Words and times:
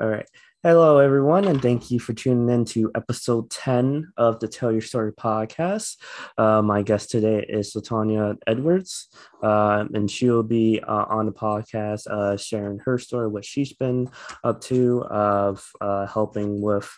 All 0.00 0.08
right. 0.08 0.26
Hello, 0.64 0.98
everyone, 0.98 1.44
and 1.44 1.62
thank 1.62 1.90
you 1.90 2.00
for 2.00 2.14
tuning 2.14 2.48
in 2.48 2.64
to 2.64 2.90
episode 2.96 3.48
10 3.50 4.12
of 4.16 4.40
the 4.40 4.48
Tell 4.48 4.72
Your 4.72 4.80
Story 4.80 5.12
podcast. 5.12 5.98
Uh, 6.36 6.62
my 6.62 6.82
guest 6.82 7.10
today 7.10 7.44
is 7.48 7.74
Latanya 7.74 8.36
Edwards, 8.46 9.08
uh, 9.42 9.84
and 9.94 10.10
she 10.10 10.28
will 10.30 10.42
be 10.42 10.80
uh, 10.80 11.04
on 11.08 11.26
the 11.26 11.32
podcast 11.32 12.08
uh, 12.08 12.36
sharing 12.36 12.80
her 12.80 12.98
story, 12.98 13.28
what 13.28 13.44
she's 13.44 13.74
been 13.74 14.10
up 14.42 14.60
to, 14.62 15.04
of 15.04 15.64
uh, 15.80 16.06
helping 16.06 16.60
with 16.60 16.90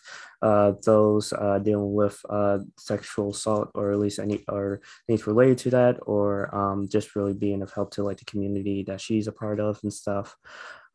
uh, 0.43 0.73
those 0.85 1.31
dealing 1.63 1.93
with 1.93 2.19
sexual 2.79 3.31
assault, 3.31 3.73
or 3.75 3.91
at 3.91 3.99
least 3.99 4.21
any 4.21 4.45
or 4.49 4.81
things 5.07 5.27
related 5.27 5.59
to 5.59 5.71
that, 5.71 5.99
or 6.07 6.55
um, 6.55 6.89
just 6.89 7.17
really 7.17 7.35
being 7.35 7.63
of 7.63 7.73
help 7.73 7.91
to 7.91 8.05
like 8.05 8.19
the 8.19 8.25
community 8.25 8.85
that 8.85 9.01
she's 9.01 9.27
a 9.27 9.33
part 9.33 9.59
of 9.61 9.81
and 9.83 9.93
stuff. 9.93 10.37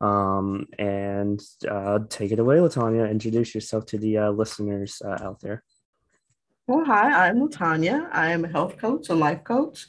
Um, 0.02 0.66
and 0.78 1.40
uh, 1.70 2.00
take 2.08 2.32
it 2.32 2.40
away, 2.40 2.56
Latanya. 2.56 3.08
Introduce 3.08 3.54
yourself 3.54 3.86
to 3.86 3.98
the 3.98 4.18
uh, 4.18 4.30
listeners 4.30 5.00
uh, 5.04 5.18
out 5.22 5.40
there. 5.40 5.62
Well, 6.66 6.84
hi, 6.84 7.28
I'm 7.28 7.38
Latanya. 7.38 8.08
I 8.12 8.32
am 8.32 8.44
a 8.44 8.48
health 8.48 8.76
coach 8.78 9.08
and 9.10 9.20
life 9.20 9.44
coach. 9.44 9.86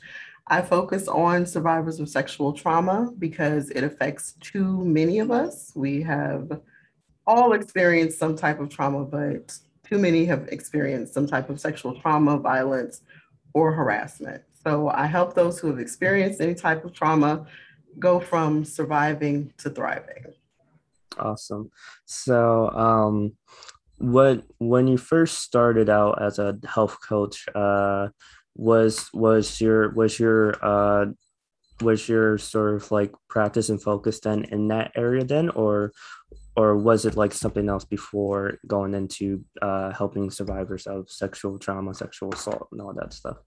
I 0.47 0.61
focus 0.61 1.07
on 1.07 1.45
survivors 1.45 1.99
of 1.99 2.09
sexual 2.09 2.53
trauma 2.53 3.11
because 3.17 3.71
it 3.71 3.83
affects 3.83 4.33
too 4.39 4.85
many 4.85 5.19
of 5.19 5.31
us. 5.31 5.71
We 5.75 6.03
have 6.03 6.61
all 7.25 7.53
experienced 7.53 8.19
some 8.19 8.35
type 8.35 8.59
of 8.59 8.69
trauma, 8.69 9.05
but 9.05 9.57
too 9.83 9.97
many 9.97 10.25
have 10.25 10.47
experienced 10.49 11.13
some 11.13 11.25
type 11.25 11.49
of 11.49 11.59
sexual 11.59 11.99
trauma, 11.99 12.37
violence, 12.37 13.01
or 13.53 13.71
harassment. 13.71 14.43
So 14.63 14.89
I 14.89 15.07
help 15.07 15.33
those 15.33 15.59
who 15.59 15.67
have 15.67 15.79
experienced 15.79 16.41
any 16.41 16.55
type 16.55 16.85
of 16.85 16.93
trauma 16.93 17.47
go 17.99 18.19
from 18.19 18.65
surviving 18.65 19.53
to 19.59 19.69
thriving. 19.69 20.33
Awesome. 21.17 21.69
So, 22.05 22.69
um, 22.69 23.33
what 23.97 24.43
when 24.57 24.87
you 24.87 24.97
first 24.97 25.39
started 25.39 25.89
out 25.89 26.21
as 26.21 26.39
a 26.39 26.57
health 26.65 26.97
coach, 27.07 27.45
uh, 27.55 28.09
was 28.55 29.09
was 29.13 29.61
your 29.61 29.89
was 29.91 30.19
your 30.19 30.55
uh, 30.63 31.05
was 31.81 32.07
your 32.07 32.37
sort 32.37 32.75
of 32.75 32.91
like 32.91 33.13
practice 33.29 33.69
and 33.69 33.81
focus 33.81 34.19
then 34.19 34.45
in 34.45 34.67
that 34.69 34.91
area 34.95 35.23
then, 35.23 35.49
or 35.49 35.91
or 36.55 36.77
was 36.77 37.05
it 37.05 37.17
like 37.17 37.33
something 37.33 37.67
else 37.67 37.85
before 37.85 38.59
going 38.67 38.93
into 38.93 39.43
uh, 39.61 39.91
helping 39.91 40.29
survivors 40.29 40.85
of 40.85 41.09
sexual 41.09 41.57
trauma, 41.57 41.93
sexual 41.93 42.31
assault, 42.33 42.67
and 42.71 42.81
all 42.81 42.93
that 42.93 43.13
stuff? 43.13 43.37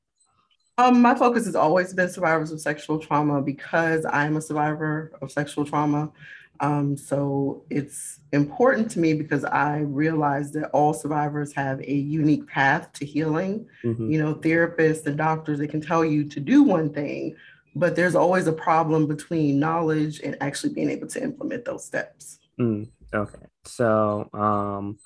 Um, 0.78 1.00
my 1.00 1.14
focus 1.14 1.46
has 1.46 1.54
always 1.54 1.94
been 1.94 2.10
survivors 2.10 2.52
of 2.52 2.60
sexual 2.60 2.98
trauma 2.98 3.40
because 3.40 4.04
I'm 4.04 4.36
a 4.36 4.42
survivor 4.42 5.12
of 5.22 5.32
sexual 5.32 5.64
trauma. 5.64 6.12
Um, 6.60 6.96
so 6.96 7.64
it's 7.70 8.20
important 8.32 8.90
to 8.92 8.98
me 8.98 9.14
because 9.14 9.44
I 9.44 9.78
realize 9.78 10.52
that 10.52 10.70
all 10.70 10.92
survivors 10.92 11.52
have 11.54 11.80
a 11.80 11.92
unique 11.92 12.46
path 12.46 12.92
to 12.94 13.06
healing. 13.06 13.66
Mm-hmm. 13.84 14.10
You 14.10 14.22
know, 14.22 14.34
therapists 14.34 15.06
and 15.06 15.16
doctors, 15.16 15.58
they 15.58 15.66
can 15.66 15.80
tell 15.80 16.04
you 16.04 16.24
to 16.28 16.40
do 16.40 16.62
one 16.62 16.92
thing, 16.92 17.36
but 17.74 17.96
there's 17.96 18.14
always 18.14 18.46
a 18.46 18.52
problem 18.52 19.06
between 19.06 19.58
knowledge 19.58 20.20
and 20.20 20.36
actually 20.42 20.74
being 20.74 20.90
able 20.90 21.06
to 21.08 21.22
implement 21.22 21.64
those 21.64 21.84
steps. 21.84 22.38
Mm, 22.60 22.88
okay. 23.14 23.46
So, 23.64 24.28
um, 24.32 24.98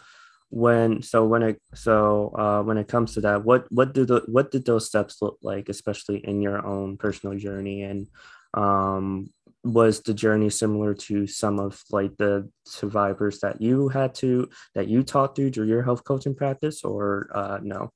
when 0.50 1.00
so 1.00 1.24
when 1.24 1.42
it 1.42 1.62
so 1.74 2.34
uh, 2.36 2.62
when 2.62 2.76
it 2.76 2.88
comes 2.88 3.14
to 3.14 3.20
that 3.20 3.44
what 3.44 3.66
what 3.70 3.94
did 3.94 4.08
the 4.08 4.22
what 4.26 4.50
did 4.50 4.64
those 4.64 4.86
steps 4.86 5.22
look 5.22 5.38
like 5.42 5.68
especially 5.68 6.18
in 6.18 6.42
your 6.42 6.64
own 6.66 6.96
personal 6.96 7.38
journey 7.38 7.82
and 7.82 8.08
um 8.54 9.30
was 9.62 10.00
the 10.00 10.14
journey 10.14 10.50
similar 10.50 10.92
to 10.94 11.26
some 11.26 11.60
of 11.60 11.80
like 11.90 12.16
the 12.16 12.50
survivors 12.64 13.40
that 13.40 13.60
you 13.60 13.88
had 13.88 14.14
to 14.14 14.48
that 14.74 14.88
you 14.88 15.04
taught 15.04 15.36
through 15.36 15.50
through 15.50 15.66
your 15.66 15.82
health 15.82 16.02
coaching 16.02 16.34
practice 16.34 16.82
or 16.82 17.30
uh 17.32 17.58
no 17.62 17.92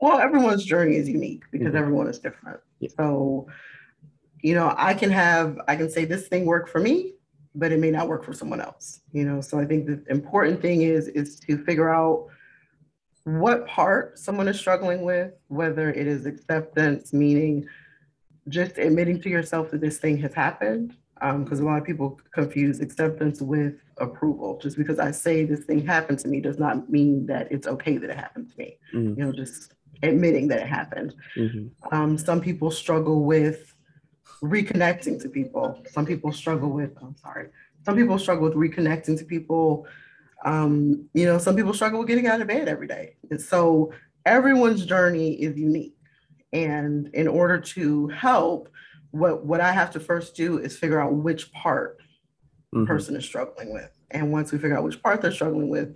well 0.00 0.18
everyone's 0.18 0.64
journey 0.64 0.96
is 0.96 1.08
unique 1.08 1.42
because 1.50 1.68
mm-hmm. 1.68 1.76
everyone 1.76 2.08
is 2.08 2.18
different 2.18 2.60
yeah. 2.80 2.88
so 2.96 3.46
you 4.40 4.54
know 4.54 4.72
i 4.78 4.94
can 4.94 5.10
have 5.10 5.58
i 5.68 5.76
can 5.76 5.90
say 5.90 6.06
this 6.06 6.28
thing 6.28 6.46
worked 6.46 6.70
for 6.70 6.80
me 6.80 7.13
but 7.54 7.72
it 7.72 7.78
may 7.78 7.90
not 7.90 8.08
work 8.08 8.24
for 8.24 8.32
someone 8.32 8.60
else 8.60 9.00
you 9.12 9.24
know 9.24 9.40
so 9.40 9.58
i 9.58 9.64
think 9.64 9.86
the 9.86 10.02
important 10.08 10.60
thing 10.60 10.82
is 10.82 11.08
is 11.08 11.38
to 11.38 11.56
figure 11.64 11.92
out 11.92 12.26
what 13.24 13.66
part 13.66 14.18
someone 14.18 14.48
is 14.48 14.58
struggling 14.58 15.02
with 15.02 15.32
whether 15.48 15.90
it 15.90 16.06
is 16.06 16.26
acceptance 16.26 17.12
meaning 17.12 17.66
just 18.48 18.76
admitting 18.78 19.20
to 19.20 19.30
yourself 19.30 19.70
that 19.70 19.80
this 19.80 19.98
thing 19.98 20.16
has 20.18 20.34
happened 20.34 20.96
because 21.14 21.60
um, 21.60 21.66
a 21.66 21.70
lot 21.70 21.78
of 21.78 21.84
people 21.84 22.20
confuse 22.32 22.80
acceptance 22.80 23.40
with 23.40 23.74
approval 23.98 24.58
just 24.60 24.76
because 24.76 24.98
i 24.98 25.10
say 25.10 25.44
this 25.44 25.64
thing 25.64 25.84
happened 25.84 26.18
to 26.18 26.28
me 26.28 26.40
does 26.40 26.58
not 26.58 26.90
mean 26.90 27.24
that 27.24 27.50
it's 27.50 27.66
okay 27.66 27.96
that 27.96 28.10
it 28.10 28.16
happened 28.16 28.50
to 28.50 28.58
me 28.58 28.76
mm-hmm. 28.92 29.18
you 29.18 29.24
know 29.24 29.32
just 29.32 29.74
admitting 30.02 30.48
that 30.48 30.58
it 30.58 30.66
happened 30.66 31.14
mm-hmm. 31.36 31.94
um, 31.94 32.18
some 32.18 32.40
people 32.40 32.70
struggle 32.70 33.24
with 33.24 33.73
reconnecting 34.42 35.20
to 35.22 35.28
people. 35.28 35.82
Some 35.90 36.06
people 36.06 36.32
struggle 36.32 36.70
with, 36.70 36.92
I'm 37.02 37.16
sorry, 37.16 37.48
some 37.84 37.96
people 37.96 38.18
struggle 38.18 38.48
with 38.48 38.54
reconnecting 38.54 39.18
to 39.18 39.24
people. 39.24 39.86
Um, 40.44 41.08
you 41.14 41.24
know, 41.24 41.38
some 41.38 41.56
people 41.56 41.72
struggle 41.72 42.00
with 42.00 42.08
getting 42.08 42.26
out 42.26 42.40
of 42.40 42.48
bed 42.48 42.68
every 42.68 42.86
day. 42.86 43.16
And 43.30 43.40
so 43.40 43.92
everyone's 44.26 44.84
journey 44.84 45.34
is 45.34 45.56
unique. 45.56 45.96
And 46.52 47.08
in 47.14 47.28
order 47.28 47.58
to 47.58 48.08
help, 48.08 48.68
what, 49.10 49.44
what 49.44 49.60
I 49.60 49.72
have 49.72 49.90
to 49.92 50.00
first 50.00 50.36
do 50.36 50.58
is 50.58 50.76
figure 50.76 51.00
out 51.00 51.14
which 51.14 51.52
part 51.52 51.98
mm-hmm. 51.98 52.80
the 52.80 52.86
person 52.86 53.16
is 53.16 53.24
struggling 53.24 53.72
with. 53.72 53.90
And 54.10 54.32
once 54.32 54.52
we 54.52 54.58
figure 54.58 54.76
out 54.76 54.84
which 54.84 55.02
part 55.02 55.20
they're 55.20 55.32
struggling 55.32 55.68
with, 55.68 55.94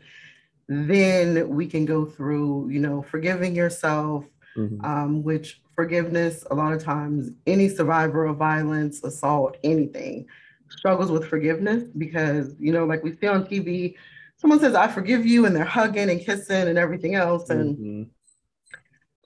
then 0.69 1.49
we 1.49 1.67
can 1.67 1.85
go 1.85 2.05
through, 2.05 2.69
you 2.71 2.81
know, 2.81 3.03
forgiving 3.03 3.55
yourself, 3.55 4.25
mm-hmm. 4.57 4.85
um, 4.85 5.23
which 5.23 5.63
forgiveness, 5.79 6.45
a 6.51 6.55
lot 6.57 6.73
of 6.73 6.83
times, 6.83 7.31
any 7.47 7.69
survivor 7.69 8.25
of 8.25 8.37
violence, 8.37 9.05
assault, 9.05 9.57
anything 9.63 10.27
struggles 10.71 11.09
with 11.09 11.25
forgiveness 11.25 11.85
because, 11.97 12.57
you 12.59 12.73
know, 12.73 12.85
like 12.85 13.05
we 13.05 13.15
see 13.15 13.29
on 13.29 13.45
TV, 13.45 13.95
someone 14.39 14.59
says, 14.59 14.75
I 14.75 14.89
forgive 14.89 15.25
you, 15.25 15.47
and 15.47 15.55
they're 15.55 15.65
hugging 15.65 16.11
and 16.11 16.21
kissing 16.21 16.67
and 16.67 16.77
everything 16.77 17.15
else. 17.15 17.49
And 17.51 17.79
mm-hmm. 17.79 18.03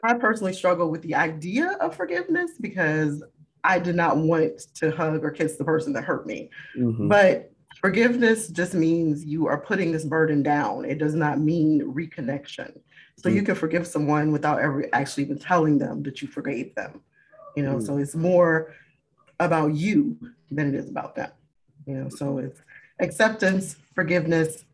I 0.04 0.12
personally 0.12 0.52
struggle 0.52 0.90
with 0.90 1.00
the 1.00 1.14
idea 1.14 1.70
of 1.80 1.96
forgiveness 1.96 2.50
because 2.60 3.24
I 3.64 3.78
did 3.78 3.96
not 3.96 4.18
want 4.18 4.60
to 4.74 4.90
hug 4.90 5.24
or 5.24 5.30
kiss 5.30 5.56
the 5.56 5.64
person 5.64 5.94
that 5.94 6.04
hurt 6.04 6.26
me. 6.26 6.50
Mm-hmm. 6.76 7.08
But 7.08 7.50
forgiveness 7.80 8.48
just 8.48 8.74
means 8.74 9.24
you 9.24 9.46
are 9.46 9.58
putting 9.58 9.90
this 9.90 10.04
burden 10.04 10.42
down. 10.42 10.84
It 10.84 10.98
does 10.98 11.14
not 11.14 11.40
mean 11.40 11.80
reconnection. 11.80 12.78
So 13.16 13.30
mm. 13.30 13.34
you 13.34 13.42
can 13.42 13.54
forgive 13.54 13.86
someone 13.86 14.32
without 14.32 14.60
ever 14.60 14.88
actually 14.92 15.24
even 15.24 15.38
telling 15.38 15.78
them 15.78 16.02
that 16.02 16.22
you 16.22 16.28
forgave 16.28 16.74
them. 16.74 17.00
You 17.56 17.62
know, 17.62 17.76
mm. 17.76 17.86
so 17.86 17.98
it's 17.98 18.14
more 18.14 18.74
about 19.38 19.74
you 19.74 20.16
than 20.50 20.68
it 20.68 20.74
is 20.74 20.88
about 20.88 21.14
them. 21.14 21.30
You 21.86 21.94
know, 21.94 22.08
so 22.08 22.38
it's 22.38 22.60
acceptance, 23.00 23.76
forgiveness, 23.94 24.64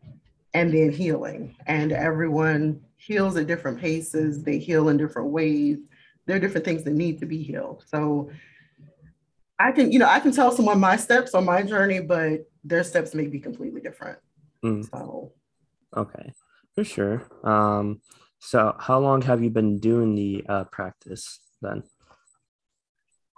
and 0.53 0.73
then 0.73 0.91
healing. 0.91 1.55
And 1.67 1.91
everyone 1.91 2.81
heals 2.97 3.35
at 3.37 3.47
different 3.47 3.79
paces, 3.79 4.43
they 4.43 4.57
heal 4.57 4.89
in 4.89 4.97
different 4.97 5.29
ways. 5.29 5.79
There 6.25 6.35
are 6.35 6.39
different 6.39 6.65
things 6.65 6.83
that 6.83 6.93
need 6.93 7.19
to 7.19 7.25
be 7.25 7.41
healed. 7.41 7.83
So 7.87 8.29
I 9.57 9.71
can, 9.71 9.91
you 9.91 9.99
know, 9.99 10.07
I 10.07 10.19
can 10.19 10.31
tell 10.31 10.51
someone 10.51 10.79
my 10.79 10.95
steps 10.95 11.33
on 11.33 11.45
my 11.45 11.63
journey, 11.63 11.99
but 11.99 12.49
their 12.63 12.83
steps 12.83 13.13
may 13.13 13.27
be 13.27 13.39
completely 13.39 13.81
different. 13.81 14.19
Mm. 14.63 14.89
So 14.89 15.31
okay, 15.95 16.33
for 16.75 16.83
sure. 16.83 17.23
Um, 17.43 18.01
so, 18.39 18.75
how 18.79 18.99
long 18.99 19.21
have 19.23 19.43
you 19.43 19.49
been 19.49 19.79
doing 19.79 20.15
the 20.15 20.45
uh, 20.47 20.63
practice 20.65 21.39
then? 21.61 21.83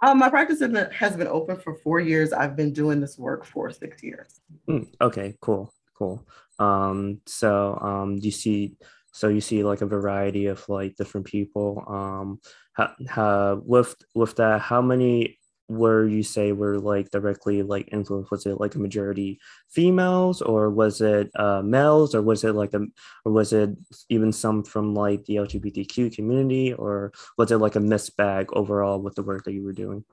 Um, 0.02 0.18
my 0.18 0.28
practice 0.28 0.60
has 0.60 1.16
been 1.16 1.28
open 1.28 1.58
for 1.58 1.74
four 1.76 2.00
years. 2.00 2.32
I've 2.32 2.56
been 2.56 2.72
doing 2.72 3.00
this 3.00 3.18
work 3.18 3.44
for 3.44 3.70
six 3.70 4.02
years. 4.02 4.40
Mm, 4.68 4.88
okay, 5.00 5.36
cool, 5.40 5.72
cool. 5.96 6.26
Um, 6.58 7.20
so, 7.26 7.78
um, 7.80 8.18
do 8.18 8.26
you 8.26 8.32
see? 8.32 8.76
So 9.12 9.28
you 9.28 9.40
see 9.40 9.62
like 9.62 9.82
a 9.82 9.86
variety 9.86 10.46
of 10.46 10.66
like 10.68 10.96
different 10.96 11.26
people. 11.26 11.84
Um, 11.86 12.40
how, 12.72 12.92
how, 13.08 13.62
with 13.64 13.94
with 14.14 14.36
that, 14.36 14.60
how 14.60 14.82
many 14.82 15.38
where 15.72 16.06
you 16.06 16.22
say 16.22 16.52
were 16.52 16.78
like 16.78 17.10
directly 17.10 17.62
like 17.62 17.88
influenced? 17.92 18.30
Was 18.30 18.46
it 18.46 18.60
like 18.60 18.74
a 18.74 18.78
majority 18.78 19.40
females 19.68 20.42
or 20.42 20.70
was 20.70 21.00
it 21.00 21.30
uh, 21.36 21.62
males 21.62 22.14
or 22.14 22.22
was 22.22 22.44
it 22.44 22.54
like 22.54 22.74
a 22.74 22.86
or 23.24 23.32
was 23.32 23.52
it 23.52 23.70
even 24.08 24.32
some 24.32 24.62
from 24.62 24.94
like 24.94 25.24
the 25.24 25.36
lgbtq 25.36 26.14
community 26.14 26.72
or 26.74 27.12
was 27.38 27.50
it 27.50 27.58
like 27.58 27.76
a 27.76 27.80
mixed 27.80 28.16
bag 28.16 28.48
overall 28.52 29.00
with 29.00 29.14
the 29.14 29.22
work 29.22 29.44
that 29.44 29.52
you 29.52 29.64
were 29.64 29.72
doing? 29.72 30.04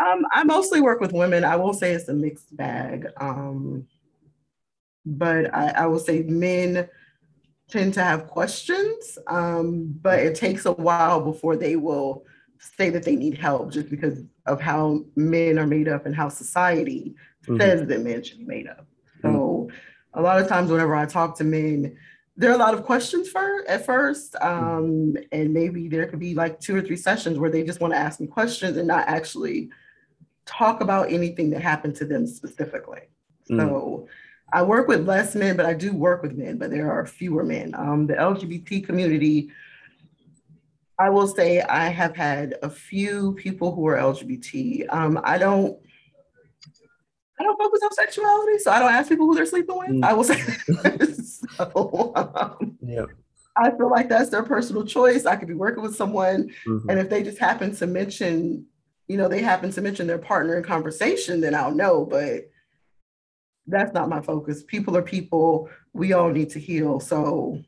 Um, 0.00 0.26
i 0.32 0.42
mostly 0.42 0.80
work 0.80 1.00
with 1.00 1.12
women. 1.12 1.44
I 1.44 1.56
will 1.56 1.72
say 1.72 1.92
it's 1.92 2.08
a 2.08 2.14
mixed 2.14 2.56
bag 2.56 3.06
um, 3.20 3.86
but 5.04 5.54
I, 5.54 5.68
I 5.68 5.86
will 5.86 6.00
say 6.00 6.22
men 6.22 6.88
tend 7.68 7.94
to 7.94 8.02
have 8.02 8.28
questions 8.28 9.18
um, 9.26 9.94
but 10.02 10.18
it 10.18 10.34
takes 10.34 10.66
a 10.66 10.72
while 10.72 11.20
before 11.20 11.56
they 11.56 11.76
will 11.76 12.24
say 12.58 12.90
that 12.90 13.04
they 13.04 13.16
need 13.16 13.38
help 13.38 13.72
just 13.72 13.90
because 13.90 14.22
of 14.46 14.60
how 14.60 15.04
men 15.14 15.58
are 15.58 15.66
made 15.66 15.88
up 15.88 16.06
and 16.06 16.14
how 16.14 16.28
society 16.28 17.14
mm-hmm. 17.44 17.60
says 17.60 17.86
that 17.86 18.02
men 18.02 18.22
should 18.22 18.38
be 18.38 18.44
made 18.44 18.68
up. 18.68 18.86
So 19.22 19.70
a 20.14 20.22
lot 20.22 20.40
of 20.40 20.48
times 20.48 20.70
whenever 20.70 20.94
I 20.94 21.06
talk 21.06 21.36
to 21.38 21.44
men, 21.44 21.96
there 22.36 22.50
are 22.50 22.54
a 22.54 22.58
lot 22.58 22.74
of 22.74 22.84
questions 22.84 23.28
for 23.28 23.64
at 23.66 23.86
first, 23.86 24.36
um, 24.40 25.16
and 25.32 25.54
maybe 25.54 25.88
there 25.88 26.06
could 26.06 26.20
be 26.20 26.34
like 26.34 26.60
two 26.60 26.76
or 26.76 26.82
three 26.82 26.96
sessions 26.96 27.38
where 27.38 27.50
they 27.50 27.62
just 27.62 27.80
want 27.80 27.94
to 27.94 27.98
ask 27.98 28.20
me 28.20 28.26
questions 28.26 28.76
and 28.76 28.86
not 28.86 29.08
actually 29.08 29.70
talk 30.44 30.80
about 30.80 31.10
anything 31.10 31.50
that 31.50 31.62
happened 31.62 31.96
to 31.96 32.04
them 32.04 32.26
specifically. 32.26 33.00
Mm. 33.50 33.58
So 33.58 34.08
I 34.52 34.62
work 34.62 34.86
with 34.86 35.08
less 35.08 35.34
men, 35.34 35.56
but 35.56 35.66
I 35.66 35.72
do 35.72 35.92
work 35.92 36.22
with 36.22 36.36
men, 36.36 36.58
but 36.58 36.70
there 36.70 36.90
are 36.90 37.06
fewer 37.06 37.42
men. 37.42 37.74
Um, 37.74 38.06
the 38.06 38.14
LGBT 38.14 38.84
community, 38.84 39.50
I 40.98 41.10
will 41.10 41.26
say 41.26 41.60
I 41.60 41.88
have 41.88 42.16
had 42.16 42.56
a 42.62 42.70
few 42.70 43.34
people 43.34 43.74
who 43.74 43.86
are 43.86 43.96
LGBT. 43.96 44.86
Um, 44.92 45.20
I 45.22 45.38
don't 45.38 45.78
I 47.38 47.42
don't 47.42 47.58
focus 47.58 47.80
on 47.84 47.92
sexuality, 47.92 48.58
so 48.58 48.70
I 48.70 48.78
don't 48.78 48.92
ask 48.92 49.08
people 49.08 49.26
who 49.26 49.34
they're 49.34 49.46
sleeping 49.46 49.78
with. 49.78 49.90
Mm. 49.90 50.04
I 50.04 50.12
will 50.14 50.24
say 50.24 50.40
so. 51.56 52.12
Um, 52.16 52.78
yep. 52.82 53.08
I 53.56 53.70
feel 53.70 53.90
like 53.90 54.08
that's 54.08 54.30
their 54.30 54.42
personal 54.42 54.84
choice. 54.84 55.26
I 55.26 55.36
could 55.36 55.48
be 55.48 55.54
working 55.54 55.82
with 55.82 55.96
someone, 55.96 56.50
mm-hmm. 56.66 56.88
and 56.88 56.98
if 56.98 57.10
they 57.10 57.22
just 57.22 57.38
happen 57.38 57.74
to 57.76 57.86
mention, 57.86 58.66
you 59.08 59.16
know, 59.16 59.28
they 59.28 59.42
happen 59.42 59.70
to 59.72 59.82
mention 59.82 60.06
their 60.06 60.18
partner 60.18 60.56
in 60.56 60.62
conversation, 60.62 61.40
then 61.40 61.54
I'll 61.54 61.74
know. 61.74 62.06
But 62.06 62.50
that's 63.66 63.92
not 63.92 64.08
my 64.08 64.20
focus. 64.22 64.62
People 64.62 64.96
are 64.96 65.02
people. 65.02 65.68
We 65.92 66.12
all 66.12 66.30
need 66.30 66.50
to 66.50 66.58
heal. 66.58 67.00
So 67.00 67.62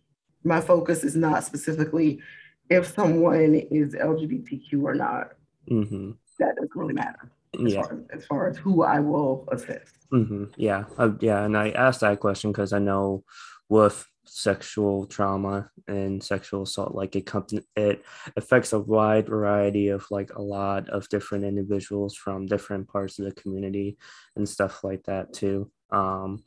my 0.45 0.61
focus 0.61 1.05
is 1.05 1.17
not 1.17 1.45
specifically 1.45 2.21
if 2.71 2.87
someone 2.95 3.55
is 3.55 3.95
LGBTQ 3.95 4.83
or 4.83 4.95
not. 4.95 5.33
Mm-hmm. 5.71 6.13
That 6.39 6.57
doesn't 6.57 6.75
really 6.75 6.95
matter 6.95 7.31
as, 7.55 7.73
yeah. 7.73 7.83
far, 7.83 8.01
as 8.13 8.27
far 8.27 8.49
as 8.49 8.57
who 8.57 8.83
I 8.83 9.01
will 9.01 9.49
assist. 9.51 10.09
Mm-hmm. 10.13 10.45
Yeah, 10.57 10.85
uh, 10.97 11.13
yeah, 11.21 11.45
and 11.45 11.57
I 11.57 11.71
asked 11.71 12.01
that 12.01 12.21
question 12.21 12.53
because 12.53 12.73
I 12.73 12.79
know 12.79 13.25
with 13.69 14.07
sexual 14.25 15.07
trauma 15.07 15.71
and 15.87 16.23
sexual 16.23 16.63
assault, 16.63 16.95
like 16.95 17.17
it 17.17 17.27
comes, 17.27 17.55
it 17.77 18.05
affects 18.37 18.73
a 18.73 18.79
wide 18.79 19.29
variety 19.29 19.89
of 19.89 20.07
like 20.11 20.35
a 20.35 20.43
lot 20.43 20.89
of 20.89 21.09
different 21.09 21.45
individuals 21.45 22.15
from 22.15 22.47
different 22.47 22.89
parts 22.89 23.19
of 23.19 23.25
the 23.25 23.33
community 23.33 23.99
and 24.37 24.49
stuff 24.49 24.85
like 24.85 25.03
that 25.05 25.33
too. 25.33 25.71
Um, 25.91 26.45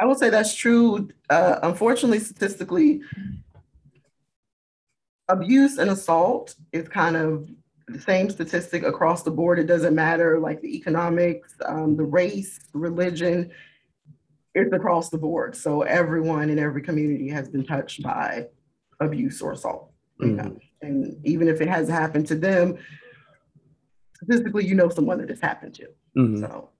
I 0.00 0.04
would 0.04 0.18
say 0.18 0.30
that's 0.30 0.54
true. 0.54 1.08
Uh, 1.28 1.58
unfortunately, 1.62 2.20
statistically, 2.20 3.02
abuse 5.28 5.78
and 5.78 5.90
assault 5.90 6.54
is 6.72 6.88
kind 6.88 7.16
of 7.16 7.48
the 7.86 8.00
same 8.00 8.30
statistic 8.30 8.82
across 8.82 9.22
the 9.22 9.30
board. 9.30 9.58
It 9.58 9.66
doesn't 9.66 9.94
matter 9.94 10.38
like 10.38 10.60
the 10.60 10.76
economics, 10.76 11.54
um, 11.64 11.96
the 11.96 12.04
race, 12.04 12.60
religion, 12.72 13.50
it's 14.54 14.72
across 14.72 15.08
the 15.10 15.18
board. 15.18 15.56
So 15.56 15.82
everyone 15.82 16.50
in 16.50 16.58
every 16.58 16.82
community 16.82 17.28
has 17.28 17.48
been 17.48 17.64
touched 17.64 18.02
by 18.02 18.46
abuse 19.00 19.40
or 19.40 19.52
assault. 19.52 19.92
Mm-hmm. 20.20 20.30
You 20.30 20.36
know? 20.36 20.58
And 20.82 21.26
even 21.26 21.48
if 21.48 21.60
it 21.60 21.68
hasn't 21.68 21.96
happened 21.98 22.26
to 22.28 22.34
them, 22.34 22.78
statistically, 24.16 24.66
you 24.66 24.74
know 24.74 24.88
someone 24.88 25.18
that 25.18 25.30
it's 25.30 25.40
happened 25.40 25.74
to. 25.74 25.88
Mm-hmm. 26.16 26.40
So 26.40 26.70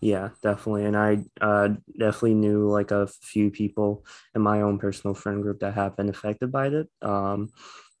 yeah 0.00 0.30
definitely 0.42 0.84
and 0.84 0.96
i 0.96 1.18
uh, 1.40 1.68
definitely 1.98 2.34
knew 2.34 2.66
like 2.68 2.90
a 2.90 3.06
few 3.06 3.50
people 3.50 4.04
in 4.34 4.40
my 4.40 4.62
own 4.62 4.78
personal 4.78 5.14
friend 5.14 5.42
group 5.42 5.60
that 5.60 5.74
have 5.74 5.96
been 5.96 6.08
affected 6.08 6.50
by 6.50 6.66
it 6.68 6.88
um, 7.02 7.50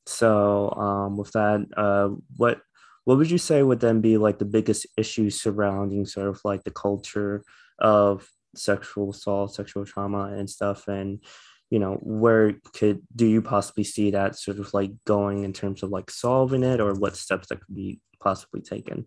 so 0.06 0.70
um, 0.70 1.16
with 1.16 1.32
that, 1.32 1.66
uh, 1.76 2.10
what 2.36 2.60
what 3.04 3.18
would 3.18 3.30
you 3.30 3.38
say 3.38 3.62
would 3.62 3.80
then 3.80 4.00
be 4.00 4.16
like 4.16 4.38
the 4.38 4.44
biggest 4.44 4.86
issues 4.96 5.40
surrounding 5.40 6.06
sort 6.06 6.28
of 6.28 6.40
like 6.44 6.64
the 6.64 6.72
culture 6.72 7.44
of 7.78 8.28
sexual 8.56 9.10
assault, 9.10 9.54
sexual 9.54 9.84
trauma, 9.84 10.24
and 10.36 10.48
stuff, 10.48 10.88
and 10.88 11.22
you 11.70 11.78
know 11.78 11.94
where 12.02 12.54
could 12.74 13.02
do 13.14 13.26
you 13.26 13.42
possibly 13.42 13.84
see 13.84 14.12
that 14.12 14.36
sort 14.36 14.58
of 14.58 14.72
like 14.72 14.92
going 15.04 15.44
in 15.44 15.52
terms 15.52 15.82
of 15.82 15.90
like 15.90 16.10
solving 16.10 16.62
it, 16.62 16.80
or 16.80 16.94
what 16.94 17.16
steps 17.16 17.48
that 17.48 17.60
could 17.60 17.74
be 17.74 18.00
possibly 18.20 18.60
taken? 18.60 19.06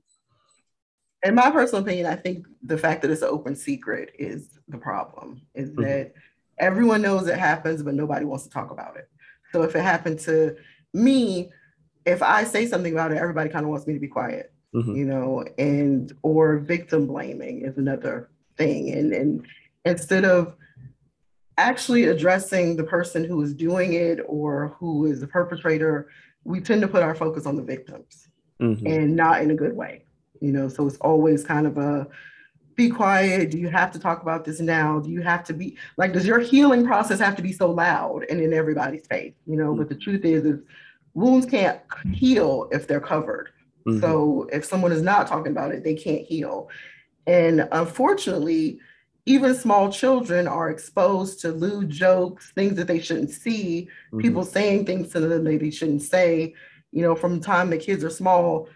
In 1.23 1.35
my 1.35 1.51
personal 1.51 1.83
opinion, 1.83 2.05
I 2.05 2.15
think 2.15 2.45
the 2.63 2.77
fact 2.77 3.01
that 3.01 3.11
it's 3.11 3.21
an 3.21 3.29
open 3.29 3.55
secret 3.55 4.13
is 4.17 4.59
the 4.67 4.77
problem. 4.77 5.41
Is 5.53 5.71
mm-hmm. 5.71 5.81
that 5.81 6.13
everyone 6.57 7.01
knows 7.01 7.27
it 7.27 7.39
happens, 7.39 7.83
but 7.83 7.95
nobody 7.95 8.25
wants 8.25 8.43
to 8.45 8.49
talk 8.49 8.71
about 8.71 8.97
it. 8.97 9.09
So 9.51 9.63
if 9.63 9.75
it 9.75 9.81
happened 9.81 10.19
to 10.21 10.55
me, 10.93 11.51
if 12.05 12.21
I 12.21 12.43
say 12.43 12.65
something 12.65 12.93
about 12.93 13.11
it, 13.11 13.17
everybody 13.17 13.49
kind 13.49 13.65
of 13.65 13.69
wants 13.69 13.87
me 13.87 13.93
to 13.93 13.99
be 13.99 14.07
quiet, 14.07 14.51
mm-hmm. 14.73 14.95
you 14.95 15.05
know, 15.05 15.43
and 15.57 16.11
or 16.21 16.57
victim 16.57 17.07
blaming 17.07 17.61
is 17.61 17.77
another 17.77 18.29
thing. 18.57 18.91
And 18.91 19.13
and 19.13 19.47
instead 19.85 20.25
of 20.25 20.55
actually 21.57 22.05
addressing 22.05 22.77
the 22.77 22.83
person 22.83 23.23
who 23.23 23.41
is 23.41 23.53
doing 23.53 23.93
it 23.93 24.19
or 24.27 24.75
who 24.79 25.05
is 25.05 25.19
the 25.19 25.27
perpetrator, 25.27 26.09
we 26.45 26.61
tend 26.61 26.81
to 26.81 26.87
put 26.87 27.03
our 27.03 27.13
focus 27.13 27.45
on 27.45 27.57
the 27.57 27.63
victims 27.63 28.29
mm-hmm. 28.61 28.87
and 28.87 29.15
not 29.15 29.41
in 29.41 29.51
a 29.51 29.55
good 29.55 29.75
way. 29.75 30.05
You 30.41 30.53
know, 30.53 30.69
so 30.69 30.87
it's 30.87 30.97
always 30.97 31.43
kind 31.43 31.67
of 31.67 31.77
a 31.77 32.07
be 32.79 32.89
quiet. 32.89 33.51
Do 33.51 33.57
you 33.57 33.67
have 33.67 33.91
to 33.91 33.99
talk 33.99 34.21
about 34.21 34.45
this 34.45 34.61
now? 34.61 34.99
Do 34.99 35.09
you 35.11 35.21
have 35.21 35.43
to 35.45 35.53
be 35.53 35.77
like, 35.97 36.13
does 36.13 36.25
your 36.25 36.39
healing 36.39 36.85
process 36.85 37.19
have 37.19 37.35
to 37.35 37.41
be 37.41 37.51
so 37.51 37.69
loud 37.69 38.25
and 38.29 38.39
in 38.39 38.53
everybody's 38.53 39.05
face? 39.05 39.33
You 39.45 39.57
know, 39.57 39.71
mm-hmm. 39.71 39.79
but 39.79 39.89
the 39.89 39.95
truth 39.95 40.23
is, 40.23 40.45
is 40.45 40.61
wounds 41.13 41.45
can't 41.45 41.81
heal 42.13 42.69
if 42.71 42.87
they're 42.87 43.01
covered. 43.01 43.49
Mm-hmm. 43.85 43.99
So 43.99 44.47
if 44.53 44.63
someone 44.63 44.93
is 44.93 45.01
not 45.01 45.27
talking 45.27 45.51
about 45.51 45.73
it, 45.73 45.83
they 45.83 45.93
can't 45.93 46.25
heal. 46.25 46.69
And 47.27 47.67
unfortunately, 47.73 48.79
even 49.25 49.55
small 49.55 49.91
children 49.91 50.47
are 50.47 50.69
exposed 50.69 51.41
to 51.41 51.51
lewd 51.51 51.89
jokes, 51.89 52.53
things 52.55 52.75
that 52.77 52.87
they 52.87 53.01
shouldn't 53.01 53.31
see, 53.31 53.89
mm-hmm. 54.07 54.19
people 54.19 54.45
saying 54.45 54.85
things 54.85 55.11
to 55.11 55.19
them 55.19 55.43
that 55.43 55.59
they 55.59 55.69
shouldn't 55.69 56.03
say. 56.03 56.55
You 56.93 57.01
know, 57.01 57.13
from 57.13 57.39
the 57.39 57.45
time 57.45 57.69
the 57.69 57.77
kids 57.77 58.05
are 58.05 58.09
small, 58.09 58.69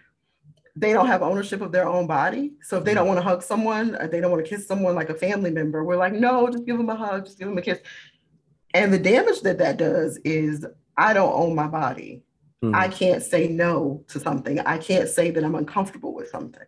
they 0.76 0.92
don't 0.92 1.06
have 1.06 1.22
ownership 1.22 1.60
of 1.60 1.72
their 1.72 1.86
own 1.86 2.06
body. 2.06 2.52
So 2.62 2.78
if 2.78 2.84
they 2.84 2.94
don't 2.94 3.06
want 3.06 3.18
to 3.18 3.22
hug 3.22 3.42
someone, 3.42 3.94
or 3.94 4.08
they 4.08 4.20
don't 4.20 4.30
want 4.30 4.44
to 4.44 4.48
kiss 4.48 4.66
someone 4.66 4.94
like 4.94 5.08
a 5.08 5.14
family 5.14 5.50
member, 5.50 5.84
we're 5.84 5.96
like, 5.96 6.12
no, 6.12 6.48
just 6.48 6.66
give 6.66 6.76
them 6.76 6.90
a 6.90 6.96
hug, 6.96 7.26
just 7.26 7.38
give 7.38 7.48
them 7.48 7.58
a 7.58 7.62
kiss. 7.62 7.78
And 8.72 8.92
the 8.92 8.98
damage 8.98 9.42
that 9.42 9.58
that 9.58 9.76
does 9.76 10.18
is 10.24 10.66
I 10.96 11.12
don't 11.12 11.32
own 11.32 11.54
my 11.54 11.68
body. 11.68 12.22
Mm-hmm. 12.62 12.74
I 12.74 12.88
can't 12.88 13.22
say 13.22 13.46
no 13.46 14.04
to 14.08 14.18
something. 14.18 14.58
I 14.60 14.78
can't 14.78 15.08
say 15.08 15.30
that 15.30 15.44
I'm 15.44 15.54
uncomfortable 15.54 16.12
with 16.12 16.28
something, 16.28 16.66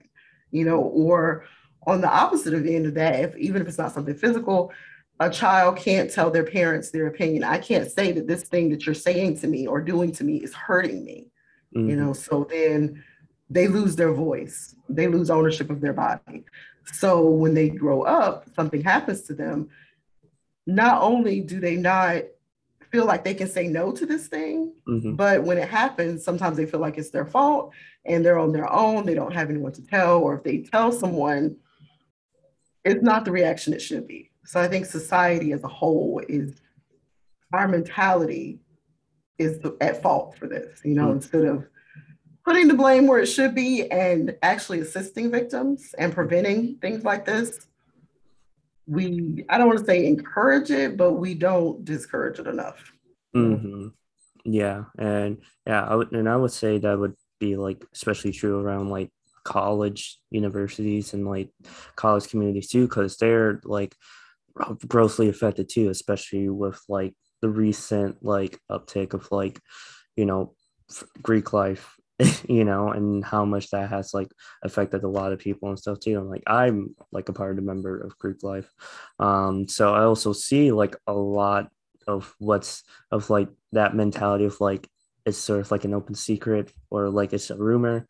you 0.52 0.64
know, 0.64 0.78
or 0.78 1.44
on 1.86 2.00
the 2.00 2.08
opposite 2.08 2.54
of 2.54 2.62
the 2.62 2.76
end 2.76 2.86
of 2.86 2.94
that, 2.94 3.18
if 3.20 3.36
even 3.36 3.62
if 3.62 3.68
it's 3.68 3.78
not 3.78 3.92
something 3.92 4.14
physical, 4.14 4.72
a 5.18 5.30
child 5.30 5.78
can't 5.78 6.10
tell 6.10 6.30
their 6.30 6.44
parents 6.44 6.90
their 6.90 7.06
opinion. 7.06 7.42
I 7.42 7.58
can't 7.58 7.90
say 7.90 8.12
that 8.12 8.26
this 8.26 8.42
thing 8.44 8.70
that 8.70 8.84
you're 8.86 8.94
saying 8.94 9.38
to 9.40 9.46
me 9.46 9.66
or 9.66 9.80
doing 9.80 10.12
to 10.12 10.24
me 10.24 10.36
is 10.36 10.52
hurting 10.54 11.04
me. 11.04 11.30
Mm-hmm. 11.74 11.88
You 11.88 11.96
know, 11.96 12.12
so 12.12 12.46
then 12.48 13.02
they 13.48 13.68
lose 13.68 13.96
their 13.96 14.12
voice, 14.12 14.74
they 14.88 15.06
lose 15.06 15.30
ownership 15.30 15.70
of 15.70 15.80
their 15.80 15.92
body. 15.92 16.44
So 16.92 17.28
when 17.28 17.54
they 17.54 17.68
grow 17.68 18.02
up, 18.02 18.48
something 18.54 18.82
happens 18.82 19.22
to 19.22 19.34
them. 19.34 19.68
Not 20.66 21.02
only 21.02 21.40
do 21.40 21.60
they 21.60 21.76
not 21.76 22.22
feel 22.90 23.04
like 23.04 23.24
they 23.24 23.34
can 23.34 23.48
say 23.48 23.66
no 23.66 23.92
to 23.92 24.06
this 24.06 24.28
thing, 24.28 24.72
mm-hmm. 24.88 25.14
but 25.14 25.42
when 25.42 25.58
it 25.58 25.68
happens, 25.68 26.24
sometimes 26.24 26.56
they 26.56 26.66
feel 26.66 26.80
like 26.80 26.98
it's 26.98 27.10
their 27.10 27.26
fault 27.26 27.72
and 28.04 28.24
they're 28.24 28.38
on 28.38 28.52
their 28.52 28.72
own. 28.72 29.04
They 29.04 29.14
don't 29.14 29.34
have 29.34 29.50
anyone 29.50 29.72
to 29.72 29.86
tell, 29.86 30.18
or 30.18 30.36
if 30.36 30.44
they 30.44 30.58
tell 30.58 30.92
someone, 30.92 31.56
it's 32.84 33.02
not 33.02 33.24
the 33.24 33.32
reaction 33.32 33.72
it 33.72 33.82
should 33.82 34.06
be. 34.06 34.30
So 34.44 34.60
I 34.60 34.68
think 34.68 34.86
society 34.86 35.52
as 35.52 35.64
a 35.64 35.68
whole 35.68 36.22
is 36.28 36.60
our 37.52 37.66
mentality 37.66 38.60
is 39.38 39.60
at 39.80 40.02
fault 40.02 40.36
for 40.38 40.46
this, 40.46 40.80
you 40.84 40.94
know, 40.94 41.06
mm-hmm. 41.06 41.16
instead 41.16 41.44
of 41.44 41.66
putting 42.46 42.68
the 42.68 42.74
blame 42.74 43.08
where 43.08 43.18
it 43.18 43.26
should 43.26 43.54
be 43.54 43.90
and 43.90 44.36
actually 44.42 44.78
assisting 44.78 45.30
victims 45.30 45.94
and 45.98 46.14
preventing 46.14 46.76
things 46.76 47.04
like 47.04 47.24
this 47.24 47.66
we 48.86 49.44
i 49.48 49.58
don't 49.58 49.66
want 49.66 49.78
to 49.78 49.84
say 49.84 50.06
encourage 50.06 50.70
it 50.70 50.96
but 50.96 51.14
we 51.14 51.34
don't 51.34 51.84
discourage 51.84 52.38
it 52.38 52.46
enough 52.46 52.92
mm-hmm. 53.34 53.88
yeah 54.44 54.84
and 54.96 55.38
yeah 55.66 55.84
I 55.84 55.96
would, 55.96 56.12
and 56.12 56.28
i 56.28 56.36
would 56.36 56.52
say 56.52 56.78
that 56.78 56.98
would 56.98 57.14
be 57.40 57.56
like 57.56 57.84
especially 57.92 58.30
true 58.30 58.60
around 58.60 58.90
like 58.90 59.10
college 59.42 60.18
universities 60.30 61.14
and 61.14 61.26
like 61.26 61.50
college 61.96 62.28
communities 62.28 62.68
too 62.70 62.86
because 62.86 63.16
they're 63.16 63.60
like 63.64 63.94
grossly 64.86 65.28
affected 65.28 65.68
too 65.68 65.90
especially 65.90 66.48
with 66.48 66.80
like 66.88 67.14
the 67.42 67.48
recent 67.48 68.24
like 68.24 68.58
uptick 68.70 69.14
of 69.14 69.30
like 69.30 69.60
you 70.16 70.24
know 70.24 70.54
greek 71.22 71.52
life 71.52 71.95
you 72.48 72.64
know, 72.64 72.88
and 72.88 73.24
how 73.24 73.44
much 73.44 73.70
that 73.70 73.90
has 73.90 74.14
like 74.14 74.28
affected 74.62 75.04
a 75.04 75.08
lot 75.08 75.32
of 75.32 75.38
people 75.38 75.68
and 75.68 75.78
stuff 75.78 76.00
too. 76.00 76.18
And 76.18 76.30
like 76.30 76.42
I'm 76.46 76.94
like 77.12 77.28
a 77.28 77.32
part 77.32 77.50
of 77.50 77.56
the 77.56 77.62
member 77.62 77.98
of 77.98 78.18
Greek 78.18 78.42
life. 78.42 78.70
Um, 79.18 79.68
so 79.68 79.94
I 79.94 80.04
also 80.04 80.32
see 80.32 80.72
like 80.72 80.96
a 81.06 81.12
lot 81.12 81.70
of 82.06 82.34
what's 82.38 82.84
of 83.10 83.28
like 83.30 83.48
that 83.72 83.94
mentality 83.94 84.44
of 84.44 84.60
like 84.60 84.88
it's 85.26 85.38
sort 85.38 85.60
of 85.60 85.70
like 85.70 85.84
an 85.84 85.92
open 85.92 86.14
secret 86.14 86.72
or 86.90 87.10
like 87.10 87.32
it's 87.32 87.50
a 87.50 87.56
rumor. 87.56 88.06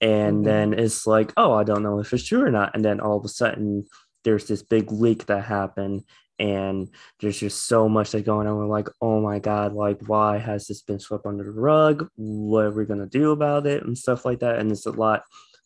And 0.00 0.38
mm-hmm. 0.38 0.44
then 0.44 0.74
it's 0.74 1.06
like, 1.06 1.32
oh, 1.36 1.54
I 1.54 1.64
don't 1.64 1.82
know 1.82 1.98
if 1.98 2.12
it's 2.12 2.24
true 2.24 2.44
or 2.44 2.50
not. 2.50 2.74
And 2.74 2.84
then 2.84 3.00
all 3.00 3.16
of 3.16 3.24
a 3.24 3.28
sudden 3.28 3.86
there's 4.24 4.46
this 4.46 4.62
big 4.62 4.92
leak 4.92 5.26
that 5.26 5.44
happened 5.44 6.04
and 6.38 6.88
there's 7.20 7.38
just 7.38 7.66
so 7.66 7.88
much 7.88 8.12
that's 8.12 8.24
going 8.24 8.46
on. 8.46 8.56
We're 8.56 8.66
like, 8.66 8.88
oh 9.00 9.20
my 9.20 9.38
god, 9.38 9.74
like 9.74 10.00
why 10.06 10.38
has 10.38 10.66
this 10.66 10.82
been 10.82 10.98
swept 10.98 11.26
under 11.26 11.44
the 11.44 11.50
rug? 11.50 12.08
What 12.16 12.66
are 12.66 12.70
we 12.70 12.84
gonna 12.84 13.06
do 13.06 13.32
about 13.32 13.66
it 13.66 13.84
and 13.84 13.96
stuff 13.96 14.24
like 14.24 14.40
that? 14.40 14.58
And 14.58 14.70
it's 14.70 14.86
a 14.86 14.90
lot 14.90 15.22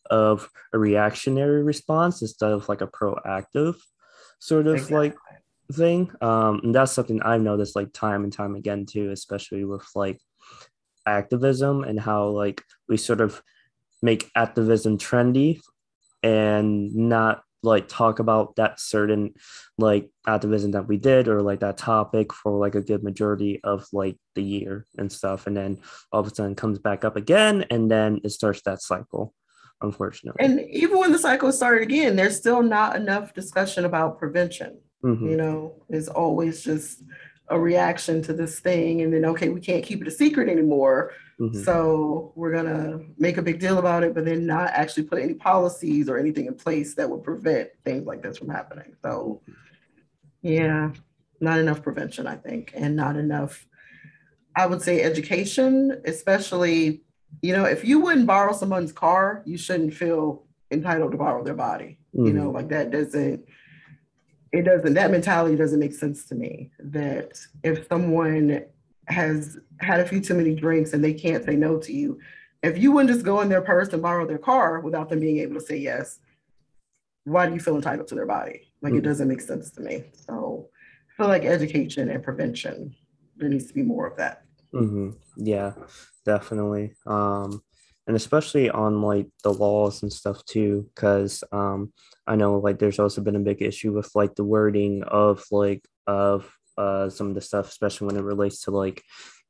of 0.09 0.49
a 0.73 0.79
reactionary 0.79 1.63
response 1.63 2.21
instead 2.21 2.51
of 2.51 2.69
like 2.69 2.81
a 2.81 2.87
proactive 2.87 3.75
sort 4.39 4.67
of 4.67 4.75
exactly. 4.75 4.97
like 4.97 5.17
thing. 5.73 6.11
Um, 6.21 6.61
and 6.63 6.75
that's 6.75 6.91
something 6.91 7.21
I've 7.21 7.41
noticed 7.41 7.75
like 7.75 7.93
time 7.93 8.23
and 8.23 8.31
time 8.31 8.55
again 8.55 8.85
too, 8.85 9.11
especially 9.11 9.65
with 9.65 9.85
like 9.95 10.19
activism 11.05 11.83
and 11.83 11.99
how 11.99 12.27
like 12.27 12.61
we 12.87 12.97
sort 12.97 13.21
of 13.21 13.41
make 14.01 14.29
activism 14.35 14.97
trendy 14.97 15.61
and 16.23 16.93
not 16.95 17.43
like 17.67 17.87
talk 17.87 18.19
about 18.19 18.55
that 18.55 18.79
certain 18.79 19.33
like 19.77 20.09
activism 20.25 20.71
that 20.71 20.87
we 20.87 20.97
did 20.97 21.27
or 21.27 21.41
like 21.41 21.59
that 21.59 21.77
topic 21.77 22.33
for 22.33 22.53
like 22.53 22.75
a 22.75 22.81
good 22.81 23.03
majority 23.03 23.59
of 23.63 23.85
like 23.93 24.17
the 24.35 24.41
year 24.41 24.85
and 24.97 25.11
stuff. 25.11 25.45
And 25.45 25.55
then 25.55 25.79
all 26.11 26.21
of 26.21 26.27
a 26.27 26.33
sudden 26.33 26.55
comes 26.55 26.79
back 26.79 27.05
up 27.05 27.15
again 27.15 27.65
and 27.69 27.91
then 27.91 28.19
it 28.23 28.29
starts 28.31 28.61
that 28.63 28.81
cycle 28.81 29.33
unfortunately. 29.81 30.43
And 30.43 30.61
even 30.71 30.97
when 30.97 31.11
the 31.11 31.19
cycle 31.19 31.51
started 31.51 31.83
again 31.83 32.15
there's 32.15 32.37
still 32.37 32.63
not 32.63 32.95
enough 32.95 33.33
discussion 33.33 33.85
about 33.85 34.17
prevention. 34.17 34.79
Mm-hmm. 35.03 35.29
you 35.29 35.37
know 35.37 35.75
it's 35.89 36.07
always 36.07 36.63
just 36.63 37.03
a 37.49 37.59
reaction 37.59 38.23
to 38.23 38.33
this 38.33 38.59
thing 38.59 39.03
and 39.03 39.13
then 39.13 39.25
okay 39.25 39.49
we 39.49 39.61
can't 39.61 39.85
keep 39.85 40.01
it 40.01 40.07
a 40.07 40.11
secret 40.11 40.49
anymore 40.49 41.13
mm-hmm. 41.39 41.61
so 41.63 42.31
we're 42.35 42.51
going 42.51 42.65
to 42.65 43.05
make 43.17 43.37
a 43.37 43.41
big 43.41 43.59
deal 43.59 43.77
about 43.77 44.03
it 44.03 44.13
but 44.13 44.25
then 44.25 44.45
not 44.45 44.69
actually 44.69 45.03
put 45.03 45.21
any 45.21 45.33
policies 45.33 46.09
or 46.09 46.17
anything 46.17 46.45
in 46.45 46.55
place 46.55 46.95
that 46.95 47.09
would 47.09 47.23
prevent 47.23 47.69
things 47.85 48.05
like 48.05 48.21
this 48.21 48.37
from 48.37 48.49
happening 48.49 48.95
so 49.03 49.41
yeah 50.41 50.91
not 51.39 51.59
enough 51.59 51.81
prevention 51.81 52.27
i 52.27 52.35
think 52.35 52.71
and 52.75 52.95
not 52.95 53.15
enough 53.15 53.67
i 54.55 54.65
would 54.65 54.81
say 54.81 55.01
education 55.01 56.01
especially 56.05 57.01
you 57.41 57.53
know 57.53 57.65
if 57.65 57.83
you 57.83 57.99
wouldn't 57.99 58.27
borrow 58.27 58.53
someone's 58.53 58.91
car 58.91 59.43
you 59.45 59.57
shouldn't 59.57 59.93
feel 59.93 60.43
entitled 60.71 61.11
to 61.11 61.17
borrow 61.17 61.43
their 61.43 61.53
body 61.53 61.99
mm-hmm. 62.15 62.27
you 62.27 62.33
know 62.33 62.49
like 62.49 62.69
that 62.69 62.91
doesn't 62.91 63.45
it 64.51 64.63
doesn't 64.63 64.93
that 64.93 65.11
mentality 65.11 65.55
doesn't 65.55 65.79
make 65.79 65.93
sense 65.93 66.25
to 66.25 66.35
me 66.35 66.71
that 66.79 67.39
if 67.63 67.87
someone 67.87 68.63
has 69.07 69.57
had 69.79 69.99
a 69.99 70.07
few 70.07 70.19
too 70.19 70.33
many 70.33 70.55
drinks 70.55 70.93
and 70.93 71.03
they 71.03 71.13
can't 71.13 71.43
say 71.43 71.55
no 71.55 71.77
to 71.79 71.93
you. 71.93 72.19
If 72.63 72.77
you 72.77 72.91
wouldn't 72.91 73.13
just 73.13 73.25
go 73.25 73.41
in 73.41 73.49
their 73.49 73.61
purse 73.61 73.93
and 73.93 74.01
borrow 74.01 74.25
their 74.25 74.37
car 74.37 74.79
without 74.79 75.09
them 75.09 75.19
being 75.19 75.39
able 75.39 75.55
to 75.55 75.61
say 75.61 75.77
yes 75.77 76.19
why 77.27 77.45
do 77.45 77.53
you 77.53 77.59
feel 77.59 77.75
entitled 77.75 78.07
to 78.07 78.15
their 78.15 78.25
body? 78.25 78.71
Like 78.81 78.93
mm-hmm. 78.93 78.99
it 78.99 79.03
doesn't 79.03 79.27
make 79.27 79.41
sense 79.41 79.69
to 79.71 79.81
me. 79.81 80.05
So 80.13 80.69
i 81.09 81.17
feel 81.17 81.27
like 81.27 81.45
education 81.45 82.09
and 82.09 82.23
prevention 82.23 82.95
there 83.37 83.49
needs 83.49 83.65
to 83.67 83.73
be 83.73 83.83
more 83.83 84.07
of 84.07 84.17
that. 84.17 84.43
Mm-hmm. 84.73 85.09
yeah 85.35 85.73
definitely. 86.25 86.93
Um 87.05 87.61
and 88.07 88.15
especially 88.15 88.69
on 88.69 89.01
like 89.01 89.27
the 89.43 89.51
laws 89.51 90.03
and 90.03 90.13
stuff 90.13 90.45
too 90.45 90.89
because 90.95 91.43
um 91.51 91.91
i 92.25 92.37
know 92.37 92.59
like 92.59 92.79
there's 92.79 92.99
also 92.99 93.19
been 93.21 93.35
a 93.35 93.47
big 93.51 93.61
issue 93.61 93.91
with 93.91 94.09
like 94.15 94.33
the 94.35 94.45
wording 94.45 95.03
of 95.03 95.43
like 95.51 95.85
of 96.05 96.49
uh 96.77 97.09
some 97.09 97.27
of 97.29 97.35
the 97.35 97.41
stuff 97.41 97.69
especially 97.69 98.07
when 98.07 98.17
it 98.17 98.23
relates 98.23 98.61
to 98.63 98.71
like 98.71 99.03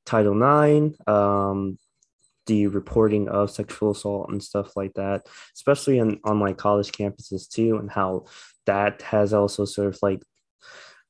title 0.06 0.36
IX, 0.36 0.96
um 1.08 1.78
the 2.48 2.68
reporting 2.68 3.28
of 3.28 3.52
sexual 3.52 3.92
assault 3.92 4.30
and 4.30 4.42
stuff 4.42 4.76
like 4.76 4.94
that 4.94 5.28
especially 5.54 6.00
in 6.00 6.20
on 6.24 6.40
like 6.40 6.58
college 6.58 6.92
campuses 6.92 7.48
too 7.50 7.78
and 7.78 7.92
how 7.92 8.26
that 8.66 9.02
has 9.02 9.34
also 9.34 9.66
sort 9.66 9.88
of 9.88 10.00
like 10.02 10.22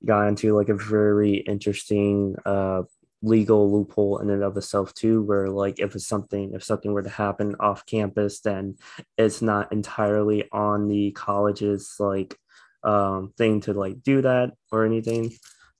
got 0.05 0.27
into 0.27 0.55
like 0.55 0.69
a 0.69 0.75
very 0.75 1.35
interesting 1.35 2.35
uh 2.45 2.81
legal 3.23 3.71
loophole 3.71 4.19
in 4.19 4.29
and 4.29 4.43
of 4.43 4.55
itself 4.57 4.93
too 4.93 5.23
where 5.23 5.49
like 5.49 5.79
if 5.79 5.95
it's 5.95 6.07
something 6.07 6.53
if 6.53 6.63
something 6.63 6.93
were 6.93 7.01
to 7.01 7.09
happen 7.09 7.55
off 7.59 7.85
campus 7.85 8.41
then 8.41 8.75
it's 9.17 9.41
not 9.41 9.71
entirely 9.71 10.47
on 10.51 10.87
the 10.87 11.11
college's 11.11 11.95
like 11.99 12.37
um 12.83 13.33
thing 13.35 13.59
to 13.59 13.73
like 13.73 14.03
do 14.03 14.21
that 14.21 14.51
or 14.71 14.85
anything 14.85 15.31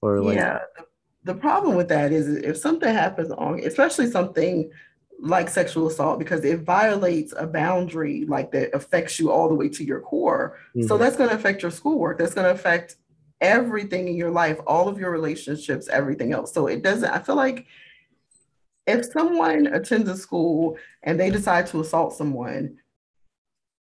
or 0.07 0.21
like 0.21 0.35
yeah 0.35 0.59
the 1.23 1.33
problem 1.33 1.75
with 1.75 1.89
that 1.89 2.11
is 2.11 2.27
if 2.27 2.57
something 2.57 2.93
happens 2.93 3.31
on 3.31 3.59
especially 3.59 4.09
something 4.09 4.71
like 5.19 5.49
sexual 5.49 5.87
assault 5.87 6.19
because 6.19 6.45
it 6.45 6.59
violates 6.61 7.33
a 7.37 7.47
boundary 7.47 8.23
like 8.27 8.51
that 8.51 8.73
affects 8.73 9.19
you 9.19 9.31
all 9.31 9.49
the 9.49 9.55
way 9.55 9.67
to 9.67 9.83
your 9.83 9.99
core 9.99 10.57
mm-hmm. 10.75 10.87
so 10.87 10.97
that's 10.97 11.17
going 11.17 11.29
to 11.29 11.35
affect 11.35 11.61
your 11.61 11.71
schoolwork 11.71 12.17
that's 12.17 12.33
going 12.33 12.45
to 12.45 12.51
affect 12.51 12.97
everything 13.41 14.07
in 14.07 14.15
your 14.15 14.31
life, 14.31 14.59
all 14.65 14.87
of 14.87 14.97
your 14.97 15.11
relationships, 15.11 15.87
everything 15.87 16.33
else. 16.33 16.53
So 16.53 16.67
it 16.67 16.83
doesn't, 16.83 17.09
I 17.09 17.19
feel 17.19 17.35
like 17.35 17.67
if 18.85 19.05
someone 19.05 19.67
attends 19.67 20.09
a 20.09 20.17
school 20.17 20.77
and 21.03 21.19
they 21.19 21.29
decide 21.29 21.67
to 21.67 21.81
assault 21.81 22.13
someone, 22.13 22.77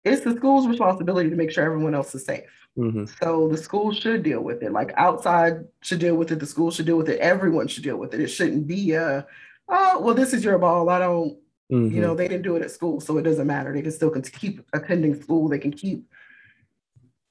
it's 0.04 0.22
the 0.22 0.36
school's 0.36 0.66
responsibility 0.66 1.30
to 1.30 1.36
make 1.36 1.50
sure 1.50 1.64
everyone 1.64 1.94
else 1.94 2.14
is 2.14 2.24
safe. 2.24 2.65
Mm-hmm. 2.76 3.04
So 3.22 3.48
the 3.48 3.56
school 3.56 3.92
should 3.92 4.22
deal 4.22 4.40
with 4.40 4.62
it. 4.62 4.72
Like 4.72 4.92
outside 4.96 5.64
should 5.80 5.98
deal 5.98 6.16
with 6.16 6.30
it. 6.32 6.40
The 6.40 6.46
school 6.46 6.70
should 6.70 6.86
deal 6.86 6.98
with 6.98 7.08
it. 7.08 7.20
Everyone 7.20 7.68
should 7.68 7.84
deal 7.84 7.96
with 7.96 8.12
it. 8.14 8.20
It 8.20 8.28
shouldn't 8.28 8.66
be 8.66 8.92
a, 8.92 9.26
oh, 9.68 10.00
well, 10.00 10.14
this 10.14 10.32
is 10.32 10.44
your 10.44 10.58
ball. 10.58 10.88
I 10.90 10.98
don't, 10.98 11.38
mm-hmm. 11.72 11.94
you 11.94 12.02
know, 12.02 12.14
they 12.14 12.28
didn't 12.28 12.42
do 12.42 12.56
it 12.56 12.62
at 12.62 12.70
school, 12.70 13.00
so 13.00 13.16
it 13.16 13.22
doesn't 13.22 13.46
matter. 13.46 13.72
They 13.72 13.82
can 13.82 13.92
still 13.92 14.10
keep 14.10 14.66
attending 14.72 15.20
school. 15.20 15.48
They 15.48 15.58
can 15.58 15.72
keep 15.72 16.04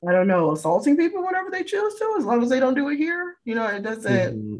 I 0.07 0.11
don't 0.11 0.27
know, 0.27 0.51
assaulting 0.51 0.97
people 0.97 1.25
whenever 1.25 1.49
they 1.49 1.63
choose 1.63 1.95
to, 1.95 2.15
as 2.17 2.25
long 2.25 2.43
as 2.43 2.49
they 2.49 2.59
don't 2.59 2.75
do 2.75 2.89
it 2.89 2.97
here. 2.97 3.37
You 3.43 3.55
know, 3.55 3.65
it 3.67 3.81
doesn't. 3.81 4.35
Mm-hmm. 4.35 4.57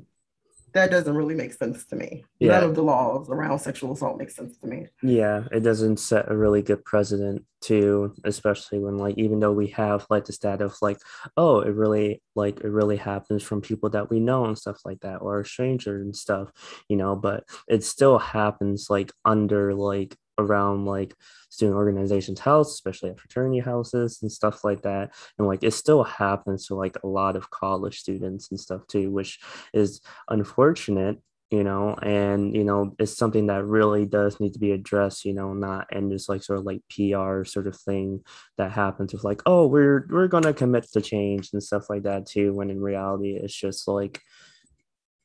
That 0.75 0.91
doesn't 0.91 1.15
really 1.15 1.35
make 1.35 1.53
sense 1.53 1.85
to 1.85 1.95
me. 1.95 2.25
Yeah. 2.37 2.59
None 2.59 2.63
of 2.65 2.75
the 2.75 2.83
laws 2.83 3.29
around 3.29 3.59
sexual 3.59 3.93
assault 3.93 4.19
make 4.19 4.29
sense 4.29 4.57
to 4.57 4.67
me. 4.67 4.87
Yeah, 5.01 5.45
it 5.49 5.61
doesn't 5.61 6.01
set 6.01 6.29
a 6.29 6.35
really 6.35 6.61
good 6.61 6.83
precedent 6.83 7.45
to, 7.61 8.13
especially 8.25 8.79
when 8.79 8.97
like 8.97 9.17
even 9.17 9.39
though 9.39 9.53
we 9.53 9.67
have 9.67 10.05
like 10.09 10.25
the 10.25 10.33
stat 10.33 10.61
of 10.61 10.75
like, 10.81 10.97
oh, 11.37 11.61
it 11.61 11.73
really 11.73 12.21
like 12.35 12.59
it 12.59 12.67
really 12.67 12.97
happens 12.97 13.41
from 13.41 13.61
people 13.61 13.89
that 13.91 14.09
we 14.09 14.19
know 14.19 14.43
and 14.43 14.57
stuff 14.57 14.81
like 14.83 14.99
that, 14.99 15.21
or 15.21 15.45
strangers 15.45 16.01
and 16.03 16.13
stuff, 16.13 16.51
you 16.89 16.97
know, 16.97 17.15
but 17.15 17.45
it 17.69 17.85
still 17.85 18.19
happens 18.19 18.89
like 18.89 19.13
under 19.23 19.73
like 19.73 20.17
around 20.37 20.85
like 20.85 21.15
student 21.49 21.77
organizations 21.77 22.39
house 22.39 22.73
especially 22.73 23.09
at 23.09 23.19
fraternity 23.19 23.59
houses 23.59 24.19
and 24.21 24.31
stuff 24.31 24.63
like 24.63 24.81
that. 24.83 25.13
And 25.37 25.47
like 25.47 25.63
it 25.63 25.71
still 25.71 26.03
happens 26.03 26.67
to 26.67 26.75
like 26.75 26.97
a 27.03 27.07
lot 27.07 27.35
of 27.35 27.49
college 27.49 27.99
students 27.99 28.51
and 28.51 28.59
stuff 28.59 28.85
too 28.87 29.11
which 29.11 29.39
is 29.73 30.01
unfortunate 30.29 31.19
you 31.51 31.63
know? 31.63 31.95
And 32.01 32.55
you 32.55 32.63
know 32.63 32.95
it's 32.99 33.17
something 33.17 33.47
that 33.47 33.65
really 33.65 34.05
does 34.05 34.39
need 34.39 34.53
to 34.53 34.59
be 34.59 34.71
addressed 34.71 35.25
you 35.25 35.33
know 35.33 35.53
not 35.53 35.87
and 35.91 36.11
just 36.11 36.27
like 36.27 36.43
sort 36.43 36.59
of 36.59 36.65
like 36.65 36.81
pr 36.89 37.43
sort 37.43 37.67
of 37.67 37.77
thing 37.79 38.21
that 38.57 38.71
happens 38.71 39.13
with 39.13 39.23
like 39.23 39.41
oh 39.45 39.67
we're 39.67 40.05
we're 40.09 40.27
gonna 40.27 40.53
commit 40.53 40.91
to 40.91 41.01
change 41.01 41.51
and 41.53 41.63
stuff 41.63 41.89
like 41.89 42.03
that 42.03 42.25
too 42.25 42.53
when 42.53 42.69
in 42.69 42.81
reality 42.81 43.35
it's 43.35 43.55
just 43.55 43.87
like 43.87 44.21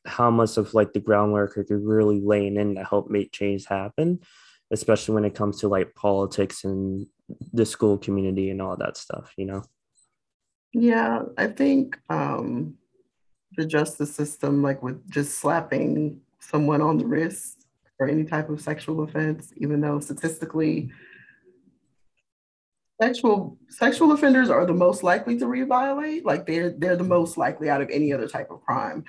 how 0.06 0.30
much 0.30 0.56
of 0.56 0.72
like 0.74 0.92
the 0.92 1.00
groundwork 1.00 1.56
are 1.56 1.66
you 1.68 1.76
really 1.76 2.20
laying 2.20 2.56
in 2.56 2.74
to 2.74 2.84
help 2.84 3.10
make 3.10 3.32
change 3.32 3.66
happen 3.66 4.18
especially 4.70 5.14
when 5.14 5.24
it 5.24 5.34
comes 5.34 5.60
to 5.60 5.68
like 5.68 5.94
politics 5.94 6.64
and 6.64 7.06
the 7.52 7.66
school 7.66 7.98
community 7.98 8.50
and 8.50 8.62
all 8.62 8.76
that 8.76 8.96
stuff, 8.96 9.32
you 9.36 9.44
know? 9.44 9.62
Yeah, 10.72 11.22
I 11.36 11.48
think 11.48 11.98
um, 12.08 12.76
the 13.56 13.66
justice 13.66 14.14
system, 14.14 14.62
like 14.62 14.82
with 14.82 15.08
just 15.10 15.38
slapping 15.38 16.20
someone 16.38 16.80
on 16.80 16.98
the 16.98 17.06
wrist 17.06 17.66
for 17.96 18.08
any 18.08 18.24
type 18.24 18.48
of 18.48 18.60
sexual 18.60 19.02
offense, 19.02 19.52
even 19.56 19.80
though 19.80 19.98
statistically, 19.98 20.90
sexual 23.00 23.58
sexual 23.68 24.12
offenders 24.12 24.50
are 24.50 24.64
the 24.64 24.72
most 24.72 25.02
likely 25.02 25.38
to 25.38 25.46
reviolate. 25.46 26.24
Like 26.24 26.46
they're 26.46 26.70
they're 26.70 26.96
the 26.96 27.04
most 27.04 27.36
likely 27.36 27.68
out 27.68 27.82
of 27.82 27.90
any 27.90 28.12
other 28.12 28.28
type 28.28 28.50
of 28.50 28.62
crime. 28.62 29.04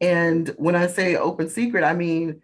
And 0.00 0.48
when 0.58 0.76
I 0.76 0.86
say 0.86 1.16
open 1.16 1.48
secret, 1.48 1.82
I 1.82 1.94
mean 1.94 2.42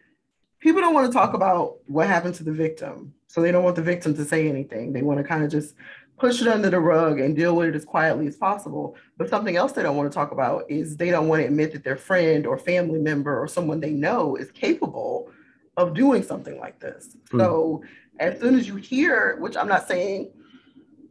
people 0.63 0.81
don't 0.81 0.95
want 0.95 1.07
to 1.09 1.13
talk 1.13 1.35
about 1.35 1.79
what 1.87 2.07
happened 2.07 2.37
to 2.37 2.45
the 2.45 2.53
victim. 2.53 3.13
So 3.27 3.43
they 3.43 3.51
don't 3.51 3.65
want 3.65 3.77
the 3.77 3.83
victim 3.83 4.15
to 4.15 4.25
say 4.25 4.49
anything. 4.49 4.93
They 4.93 5.03
want 5.03 5.19
to 5.19 5.25
kind 5.25 5.43
of 5.43 5.51
just 5.51 5.75
push 6.19 6.41
it 6.41 6.47
under 6.47 6.71
the 6.71 6.79
rug 6.79 7.19
and 7.19 7.35
deal 7.35 7.57
with 7.57 7.71
it 7.71 7.75
as 7.75 7.85
quietly 7.85 8.29
as 8.29 8.37
possible. 8.37 8.95
But 9.17 9.29
something 9.29 9.57
else 9.57 9.73
they 9.73 9.83
don't 9.83 9.97
want 9.97 10.11
to 10.11 10.15
talk 10.15 10.31
about 10.31 10.71
is 10.71 10.97
they 10.97 11.11
don't 11.11 11.27
want 11.27 11.43
to 11.43 11.47
admit 11.47 11.73
that 11.73 11.83
their 11.83 11.97
friend 11.97 12.47
or 12.47 12.57
family 12.57 13.01
member 13.01 13.43
or 13.43 13.49
someone 13.49 13.81
they 13.81 13.91
know 13.91 14.37
is 14.37 14.53
capable 14.53 15.31
of 15.77 15.95
doing 15.95 16.23
something 16.23 16.59
like 16.61 16.79
this. 16.79 17.17
Mm. 17.33 17.41
So 17.41 17.83
as 18.21 18.41
soon 18.41 18.55
as 18.55 18.69
you 18.69 18.77
hear, 18.77 19.37
which 19.41 19.57
I'm 19.57 19.69
not 19.69 19.89
saying, 19.89 20.31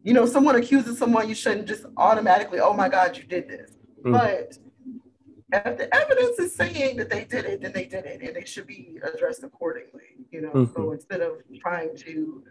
you 0.04 0.14
know, 0.14 0.26
someone 0.26 0.56
accuses 0.56 0.98
someone, 0.98 1.28
you 1.28 1.36
shouldn't 1.36 1.68
just 1.68 1.86
automatically, 1.98 2.60
oh 2.60 2.74
my 2.74 2.88
God, 2.88 3.18
you 3.18 3.24
did 3.24 3.50
this. 3.50 3.72
Mm. 4.06 4.14
But 4.14 4.58
if 5.52 5.78
the 5.78 5.94
evidence 5.96 6.40
is 6.40 6.56
saying 6.56 6.98
that 6.98 7.10
they 7.10 7.26
did 7.26 7.46
it, 7.46 7.62
then 7.62 7.74
they 7.74 7.86
did 7.86 8.06
it, 8.06 8.22
and 8.22 8.36
they 8.36 8.46
should 8.46 8.68
be 8.68 9.00
addressed 9.04 9.44
accordingly. 9.44 10.26
You 10.32 10.42
know, 10.42 10.52
mm-hmm. 10.52 10.74
so 10.74 10.92
instead 10.92 11.22
of 11.22 11.34
trying 11.60 11.96
to 11.98 12.44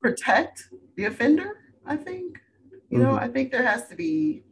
protect 0.00 0.68
the 0.96 1.06
offender, 1.06 1.58
I 1.86 1.96
think 1.96 2.38
You 2.90 2.98
know, 2.98 3.10
mm-hmm. 3.10 3.24
I 3.24 3.28
think 3.28 3.52
there 3.52 3.64
has 3.64 3.86
to 3.88 3.96
be, 3.96 4.42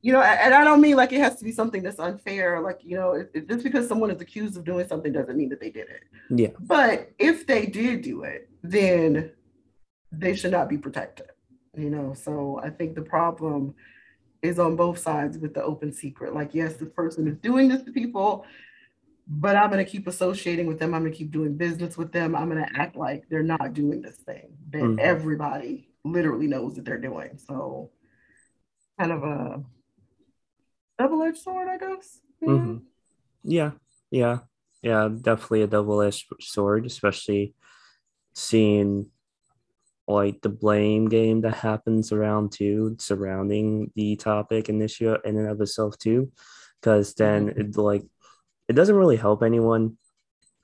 you 0.00 0.12
know, 0.12 0.20
and 0.20 0.52
I 0.52 0.64
don't 0.64 0.80
mean 0.80 0.96
like 0.96 1.12
it 1.12 1.20
has 1.20 1.36
to 1.36 1.44
be 1.44 1.52
something 1.52 1.82
that's 1.82 2.00
unfair. 2.00 2.60
Like, 2.60 2.80
you 2.82 2.96
know, 2.96 3.12
if, 3.12 3.28
if 3.34 3.46
just 3.46 3.62
because 3.62 3.86
someone 3.86 4.10
is 4.10 4.20
accused 4.20 4.56
of 4.56 4.64
doing 4.64 4.88
something 4.88 5.12
doesn't 5.12 5.36
mean 5.36 5.48
that 5.50 5.60
they 5.60 5.70
did 5.70 5.88
it. 5.88 6.02
Yeah. 6.30 6.48
But 6.58 7.12
if 7.18 7.46
they 7.46 7.66
did 7.66 8.02
do 8.02 8.24
it, 8.24 8.50
then 8.62 9.30
they 10.10 10.34
should 10.34 10.50
not 10.50 10.68
be 10.68 10.76
protected. 10.76 11.26
You 11.76 11.88
know, 11.88 12.14
so 12.14 12.60
I 12.62 12.70
think 12.70 12.94
the 12.94 13.02
problem 13.02 13.74
is 14.42 14.58
on 14.58 14.76
both 14.76 14.98
sides 14.98 15.38
with 15.38 15.54
the 15.54 15.62
open 15.62 15.92
secret. 15.92 16.34
Like, 16.34 16.54
yes, 16.54 16.74
this 16.74 16.90
person 16.90 17.28
is 17.28 17.36
doing 17.38 17.68
this 17.68 17.82
to 17.82 17.92
people, 17.92 18.44
but 19.28 19.56
I'm 19.56 19.70
going 19.70 19.84
to 19.84 19.90
keep 19.90 20.08
associating 20.08 20.66
with 20.66 20.80
them. 20.80 20.94
I'm 20.94 21.02
going 21.02 21.12
to 21.12 21.18
keep 21.18 21.30
doing 21.30 21.56
business 21.56 21.96
with 21.96 22.12
them. 22.12 22.34
I'm 22.34 22.50
going 22.50 22.64
to 22.64 22.80
act 22.80 22.96
like 22.96 23.24
they're 23.28 23.42
not 23.42 23.72
doing 23.72 24.02
this 24.02 24.16
thing 24.16 24.48
that 24.70 24.82
mm-hmm. 24.82 24.98
everybody 25.00 25.88
literally 26.04 26.48
knows 26.48 26.74
that 26.74 26.84
they're 26.84 26.98
doing. 26.98 27.38
So, 27.38 27.90
kind 28.98 29.12
of 29.12 29.22
a 29.22 29.62
double 30.98 31.22
edged 31.22 31.38
sword, 31.38 31.68
I 31.68 31.78
guess. 31.78 32.18
Mm-hmm. 32.42 32.78
yeah, 33.44 33.70
yeah, 34.10 34.38
yeah, 34.82 35.08
definitely 35.08 35.62
a 35.62 35.68
double 35.68 36.02
edged 36.02 36.26
sword, 36.40 36.84
especially 36.86 37.54
seeing 38.34 39.06
like 40.08 40.40
the 40.42 40.48
blame 40.48 41.08
game 41.08 41.42
that 41.42 41.54
happens 41.54 42.12
around 42.12 42.52
too 42.52 42.96
surrounding 42.98 43.90
the 43.94 44.16
topic 44.16 44.68
and 44.68 44.82
issue 44.82 45.14
in 45.24 45.36
and 45.36 45.48
of 45.48 45.60
itself 45.60 45.98
too. 45.98 46.30
Because 46.80 47.14
then 47.14 47.48
mm-hmm. 47.48 47.60
it 47.60 47.76
like 47.76 48.04
it 48.68 48.74
doesn't 48.74 48.96
really 48.96 49.16
help 49.16 49.42
anyone 49.42 49.96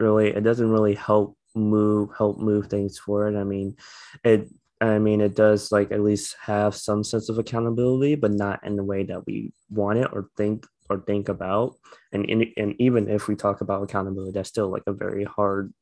really. 0.00 0.28
It 0.28 0.42
doesn't 0.42 0.70
really 0.70 0.94
help 0.94 1.36
move 1.54 2.10
help 2.16 2.38
move 2.38 2.66
things 2.66 2.98
forward. 2.98 3.36
I 3.36 3.44
mean 3.44 3.76
it 4.24 4.48
i 4.80 4.96
mean 4.96 5.20
it 5.20 5.34
does 5.34 5.72
like 5.72 5.90
at 5.90 6.02
least 6.02 6.36
have 6.40 6.72
some 6.72 7.02
sense 7.02 7.28
of 7.28 7.36
accountability 7.36 8.14
but 8.14 8.30
not 8.30 8.64
in 8.64 8.76
the 8.76 8.84
way 8.84 9.02
that 9.02 9.26
we 9.26 9.52
want 9.70 9.98
it 9.98 10.08
or 10.12 10.30
think 10.36 10.64
or 10.88 11.00
think 11.00 11.28
about. 11.28 11.74
And 12.12 12.24
in, 12.24 12.52
and 12.56 12.74
even 12.78 13.08
if 13.08 13.28
we 13.28 13.34
talk 13.34 13.60
about 13.60 13.82
accountability 13.82 14.32
that's 14.32 14.48
still 14.48 14.70
like 14.70 14.84
a 14.86 14.92
very 14.92 15.24
hard 15.24 15.72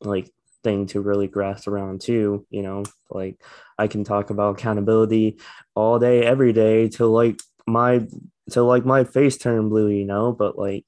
like 0.00 0.30
thing 0.64 0.86
to 0.86 1.00
really 1.00 1.28
grasp 1.28 1.68
around 1.68 2.00
too 2.00 2.46
you 2.50 2.62
know 2.62 2.82
like 3.10 3.40
i 3.78 3.86
can 3.86 4.04
talk 4.04 4.30
about 4.30 4.58
accountability 4.58 5.38
all 5.74 5.98
day 5.98 6.24
every 6.24 6.52
day 6.52 6.88
till 6.88 7.10
like 7.10 7.40
my 7.66 8.06
till 8.50 8.66
like 8.66 8.84
my 8.84 9.04
face 9.04 9.38
turn 9.38 9.68
blue 9.68 9.88
you 9.88 10.04
know 10.04 10.32
but 10.32 10.58
like 10.58 10.84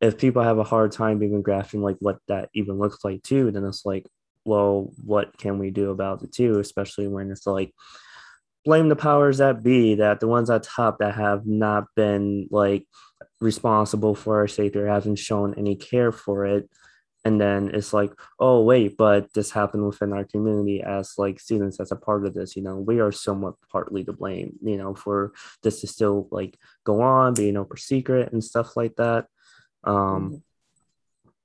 if 0.00 0.18
people 0.18 0.42
have 0.42 0.58
a 0.58 0.64
hard 0.64 0.92
time 0.92 1.22
even 1.22 1.42
grasping 1.42 1.82
like 1.82 1.96
what 2.00 2.18
that 2.28 2.50
even 2.54 2.78
looks 2.78 3.04
like 3.04 3.22
too, 3.22 3.50
then 3.50 3.64
it's 3.64 3.84
like, 3.84 4.06
well, 4.44 4.92
what 5.04 5.36
can 5.38 5.58
we 5.58 5.70
do 5.70 5.90
about 5.90 6.22
it 6.22 6.32
too? 6.32 6.58
Especially 6.58 7.08
when 7.08 7.30
it's 7.30 7.46
like 7.46 7.74
blame 8.64 8.88
the 8.88 8.96
powers 8.96 9.38
that 9.38 9.62
be, 9.62 9.96
that 9.96 10.20
the 10.20 10.28
ones 10.28 10.50
at 10.50 10.62
top 10.62 10.98
that 10.98 11.14
have 11.14 11.46
not 11.46 11.84
been 11.96 12.48
like 12.50 12.86
responsible 13.40 14.14
for 14.14 14.36
our 14.38 14.48
safety 14.48 14.78
or 14.78 14.86
haven't 14.86 15.16
shown 15.16 15.54
any 15.54 15.74
care 15.74 16.12
for 16.12 16.44
it. 16.44 16.68
And 17.28 17.38
then 17.38 17.70
it's 17.74 17.92
like, 17.92 18.10
oh 18.40 18.62
wait, 18.62 18.96
but 18.96 19.34
this 19.34 19.50
happened 19.50 19.86
within 19.86 20.14
our 20.14 20.24
community 20.24 20.82
as 20.82 21.12
like 21.18 21.38
students 21.38 21.78
as 21.78 21.92
a 21.92 21.96
part 21.96 22.24
of 22.24 22.32
this, 22.32 22.56
you 22.56 22.62
know, 22.62 22.76
we 22.76 23.00
are 23.00 23.12
somewhat 23.12 23.56
partly 23.70 24.02
to 24.04 24.14
blame, 24.14 24.54
you 24.62 24.78
know, 24.78 24.94
for 24.94 25.34
this 25.62 25.82
to 25.82 25.86
still 25.86 26.26
like 26.30 26.58
go 26.84 27.02
on, 27.02 27.34
being 27.34 27.58
open 27.58 27.76
secret 27.76 28.32
and 28.32 28.42
stuff 28.42 28.78
like 28.78 28.96
that. 28.96 29.26
Um, 29.84 30.42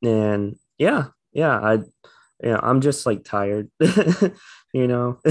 and 0.01 0.55
yeah, 0.77 1.07
yeah, 1.33 1.59
I, 1.59 1.79
yeah, 2.41 2.61
I'm 2.63 2.79
just 2.79 3.05
like 3.05 3.25
tired, 3.25 3.69
you 4.73 4.87
know, 4.87 5.19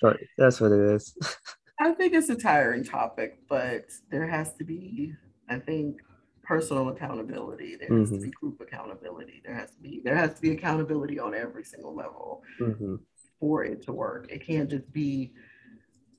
but 0.00 0.16
that's 0.38 0.58
what 0.58 0.72
it 0.72 0.94
is. 0.94 1.14
I 1.78 1.92
think 1.92 2.14
it's 2.14 2.30
a 2.30 2.34
tiring 2.34 2.82
topic, 2.82 3.40
but 3.46 3.90
there 4.10 4.26
has 4.26 4.54
to 4.54 4.64
be, 4.64 5.12
I 5.50 5.58
think, 5.58 6.00
personal 6.44 6.88
accountability. 6.88 7.76
There 7.76 7.98
has 7.98 8.08
mm-hmm. 8.08 8.20
to 8.20 8.26
be 8.26 8.30
group 8.30 8.60
accountability. 8.60 9.42
There 9.44 9.54
has 9.54 9.70
to 9.72 9.80
be 9.80 10.00
there 10.04 10.16
has 10.16 10.34
to 10.34 10.40
be 10.40 10.52
accountability 10.52 11.18
on 11.18 11.34
every 11.34 11.64
single 11.64 11.94
level 11.94 12.42
mm-hmm. 12.60 12.96
for 13.40 13.64
it 13.64 13.82
to 13.82 13.92
work. 13.92 14.30
It 14.30 14.46
can't 14.46 14.70
just 14.70 14.92
be 14.92 15.32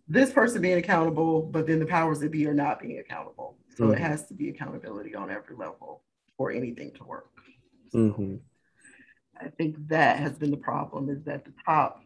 this 0.08 0.32
person 0.32 0.62
being 0.62 0.78
accountable, 0.78 1.42
but 1.42 1.66
then 1.68 1.80
the 1.80 1.86
powers 1.86 2.20
that 2.20 2.32
be 2.32 2.46
are 2.48 2.54
not 2.54 2.80
being 2.80 3.00
accountable. 3.00 3.58
So 3.76 3.86
mm-hmm. 3.86 3.94
it 3.94 4.00
has 4.00 4.28
to 4.28 4.34
be 4.34 4.50
accountability 4.50 5.16
on 5.16 5.32
every 5.32 5.56
level 5.56 6.04
for 6.38 6.52
anything 6.52 6.92
to 6.96 7.04
work. 7.04 7.30
So 7.90 7.98
mm-hmm. 7.98 8.36
I 9.40 9.50
think 9.50 9.76
that 9.88 10.20
has 10.20 10.34
been 10.34 10.52
the 10.52 10.58
problem 10.58 11.10
is 11.10 11.24
that 11.24 11.46
the 11.46 11.54
top, 11.66 12.04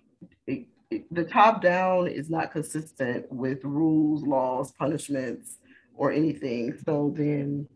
it, 0.47 0.67
it, 0.89 1.13
the 1.13 1.25
top 1.25 1.61
down 1.61 2.07
is 2.07 2.29
not 2.29 2.51
consistent 2.51 3.31
with 3.31 3.63
rules, 3.63 4.23
laws, 4.23 4.71
punishments, 4.71 5.57
or 5.95 6.11
anything. 6.11 6.77
So 6.85 7.13
then 7.15 7.67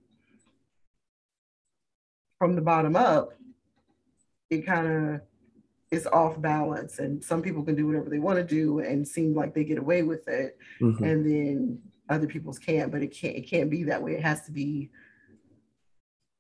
from 2.44 2.56
the 2.56 2.62
bottom 2.62 2.98
up, 2.98 3.32
it 4.50 4.66
kind 4.66 4.86
of 4.86 5.22
is 5.92 6.06
off 6.08 6.42
balance. 6.42 7.00
And 7.00 7.24
some 7.24 7.42
people 7.42 7.64
can 7.64 7.74
do 7.74 7.88
whatever 7.88 8.10
they 8.10 8.20
want 8.20 8.38
to 8.38 8.44
do 8.44 8.80
and 8.80 9.08
seem 9.08 9.34
like 9.34 9.54
they 9.54 9.64
get 9.64 9.78
away 9.78 10.04
with 10.04 10.28
it 10.28 10.58
mm-hmm. 10.82 11.02
and 11.02 11.26
then 11.26 11.80
other 12.10 12.28
people's 12.28 12.60
can't 12.60 12.92
but 12.92 13.02
it 13.02 13.16
can't 13.16 13.38
it 13.38 13.50
can't 13.50 13.70
be 13.70 13.84
that 13.84 14.04
way. 14.04 14.16
It 14.16 14.24
has 14.24 14.42
to 14.42 14.52
be 14.52 14.90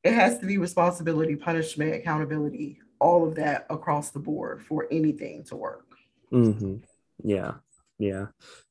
it 0.03 0.13
has 0.13 0.39
to 0.39 0.45
be 0.45 0.57
responsibility 0.57 1.37
punishment 1.37 1.95
accountability 1.95 2.81
all 2.99 3.25
of 3.25 3.35
that 3.35 3.65
across 3.69 4.09
the 4.09 4.19
board 4.19 4.61
for 4.61 4.89
anything 4.91 5.45
to 5.45 5.55
work. 5.55 5.87
Mm-hmm. 6.33 6.79
yeah. 7.23 7.53
Yeah. 7.97 8.25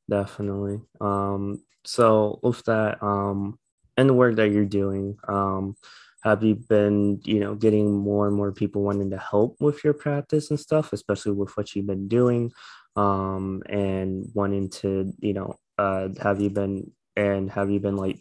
Definitely. 0.07 0.81
Um 1.01 1.63
so 1.83 2.39
with 2.43 2.63
that 2.65 3.01
um 3.01 3.57
and 3.97 4.07
the 4.07 4.13
work 4.13 4.35
that 4.35 4.51
you're 4.51 4.65
doing 4.65 5.17
um 5.27 5.75
have 6.23 6.43
you 6.43 6.55
been 6.55 7.19
you 7.23 7.39
know 7.39 7.55
getting 7.55 7.93
more 7.93 8.27
and 8.27 8.35
more 8.35 8.51
people 8.51 8.81
wanting 8.81 9.09
to 9.09 9.17
help 9.17 9.57
with 9.59 9.83
your 9.83 9.93
practice 9.93 10.49
and 10.49 10.59
stuff 10.59 10.93
especially 10.93 11.33
with 11.33 11.55
what 11.57 11.75
you've 11.75 11.87
been 11.87 12.07
doing 12.07 12.51
um 12.95 13.61
and 13.67 14.25
wanting 14.33 14.69
to 14.69 15.13
you 15.19 15.33
know 15.33 15.55
uh 15.77 16.07
have 16.21 16.39
you 16.39 16.49
been 16.49 16.89
and 17.15 17.51
have 17.51 17.69
you 17.69 17.79
been 17.79 17.97
like 17.97 18.19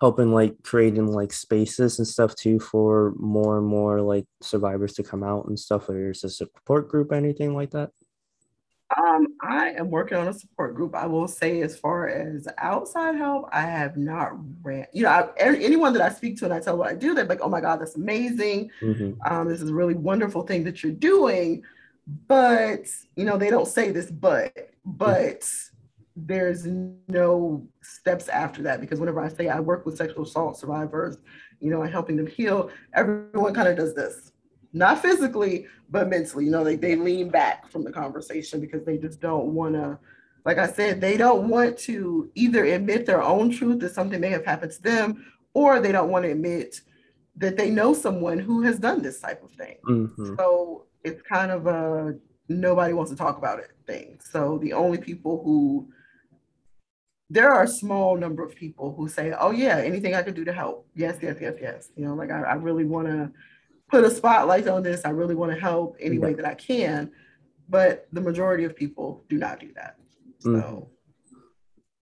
helping 0.00 0.32
like 0.32 0.54
creating 0.62 1.08
like 1.08 1.32
spaces 1.32 1.98
and 1.98 2.06
stuff 2.06 2.34
too 2.36 2.60
for 2.60 3.12
more 3.18 3.58
and 3.58 3.66
more 3.66 4.00
like 4.00 4.24
survivors 4.40 4.94
to 4.94 5.02
come 5.02 5.24
out 5.24 5.46
and 5.48 5.58
stuff 5.58 5.88
or 5.88 6.10
is 6.10 6.24
a 6.24 6.30
support 6.30 6.88
group 6.88 7.12
anything 7.12 7.54
like 7.54 7.70
that 7.70 7.90
um, 8.96 9.26
I 9.42 9.70
am 9.70 9.90
working 9.90 10.16
on 10.16 10.28
a 10.28 10.32
support 10.32 10.74
group. 10.74 10.94
I 10.94 11.06
will 11.06 11.28
say, 11.28 11.60
as 11.60 11.78
far 11.78 12.08
as 12.08 12.48
outside 12.56 13.16
help, 13.16 13.48
I 13.52 13.60
have 13.60 13.96
not 13.96 14.32
ran. 14.62 14.86
You 14.92 15.02
know, 15.02 15.10
I, 15.10 15.28
anyone 15.38 15.92
that 15.92 16.02
I 16.02 16.08
speak 16.08 16.38
to 16.38 16.46
and 16.46 16.54
I 16.54 16.60
tell 16.60 16.76
what 16.78 16.88
I 16.88 16.94
do, 16.94 17.14
they're 17.14 17.26
like, 17.26 17.40
"Oh 17.42 17.50
my 17.50 17.60
God, 17.60 17.80
that's 17.80 17.96
amazing! 17.96 18.70
Mm-hmm. 18.80 19.20
Um, 19.30 19.48
this 19.48 19.60
is 19.60 19.68
a 19.68 19.74
really 19.74 19.94
wonderful 19.94 20.42
thing 20.42 20.64
that 20.64 20.82
you're 20.82 20.92
doing." 20.92 21.62
But 22.26 22.86
you 23.14 23.24
know, 23.24 23.36
they 23.36 23.50
don't 23.50 23.68
say 23.68 23.90
this, 23.90 24.10
but 24.10 24.70
but 24.86 25.48
there's 26.16 26.66
no 26.66 27.66
steps 27.82 28.28
after 28.28 28.62
that 28.62 28.80
because 28.80 28.98
whenever 28.98 29.20
I 29.20 29.28
say 29.28 29.48
I 29.48 29.60
work 29.60 29.84
with 29.84 29.98
sexual 29.98 30.24
assault 30.24 30.56
survivors, 30.56 31.18
you 31.60 31.70
know, 31.70 31.82
and 31.82 31.92
helping 31.92 32.16
them 32.16 32.26
heal, 32.26 32.70
everyone 32.94 33.52
kind 33.52 33.68
of 33.68 33.76
does 33.76 33.94
this 33.94 34.32
not 34.78 35.02
physically, 35.02 35.66
but 35.90 36.08
mentally. 36.08 36.44
You 36.46 36.50
know, 36.50 36.64
they, 36.64 36.76
they 36.76 36.96
lean 36.96 37.28
back 37.28 37.70
from 37.70 37.84
the 37.84 37.92
conversation 37.92 38.60
because 38.60 38.84
they 38.84 38.96
just 38.96 39.20
don't 39.20 39.48
want 39.48 39.74
to, 39.74 39.98
like 40.44 40.58
I 40.58 40.68
said, 40.68 41.00
they 41.00 41.16
don't 41.16 41.48
want 41.48 41.76
to 41.80 42.30
either 42.34 42.64
admit 42.64 43.04
their 43.04 43.22
own 43.22 43.50
truth 43.50 43.80
that 43.80 43.94
something 43.94 44.20
may 44.20 44.30
have 44.30 44.46
happened 44.46 44.72
to 44.72 44.82
them, 44.82 45.26
or 45.52 45.80
they 45.80 45.92
don't 45.92 46.10
want 46.10 46.24
to 46.24 46.30
admit 46.30 46.80
that 47.36 47.56
they 47.56 47.70
know 47.70 47.92
someone 47.92 48.38
who 48.38 48.62
has 48.62 48.78
done 48.78 49.02
this 49.02 49.20
type 49.20 49.42
of 49.42 49.50
thing. 49.52 49.76
Mm-hmm. 49.86 50.36
So 50.36 50.86
it's 51.04 51.22
kind 51.22 51.50
of 51.50 51.66
a 51.66 52.16
nobody 52.48 52.94
wants 52.94 53.10
to 53.10 53.16
talk 53.16 53.36
about 53.36 53.58
it 53.58 53.70
thing. 53.86 54.18
So 54.22 54.58
the 54.58 54.72
only 54.72 54.98
people 54.98 55.42
who 55.44 55.88
there 57.30 57.50
are 57.52 57.64
a 57.64 57.68
small 57.68 58.16
number 58.16 58.42
of 58.42 58.54
people 58.54 58.94
who 58.94 59.08
say, 59.08 59.34
"Oh 59.38 59.50
yeah, 59.50 59.78
anything 59.78 60.14
I 60.14 60.22
could 60.22 60.34
do 60.34 60.44
to 60.44 60.52
help." 60.52 60.86
Yes, 60.94 61.18
yes, 61.20 61.36
yes, 61.40 61.54
yes. 61.60 61.90
You 61.96 62.06
know, 62.06 62.14
like 62.14 62.30
I, 62.30 62.40
I 62.42 62.54
really 62.54 62.84
want 62.84 63.06
to 63.08 63.30
put 63.88 64.04
a 64.04 64.10
spotlight 64.10 64.68
on 64.68 64.82
this. 64.82 65.04
I 65.04 65.10
really 65.10 65.34
want 65.34 65.52
to 65.52 65.60
help 65.60 65.96
any 66.00 66.18
way 66.18 66.34
that 66.34 66.46
I 66.46 66.54
can. 66.54 67.10
But 67.68 68.06
the 68.12 68.20
majority 68.20 68.64
of 68.64 68.74
people 68.74 69.24
do 69.28 69.36
not 69.36 69.60
do 69.60 69.72
that. 69.74 69.96
So, 70.40 70.50
mm. 70.50 70.86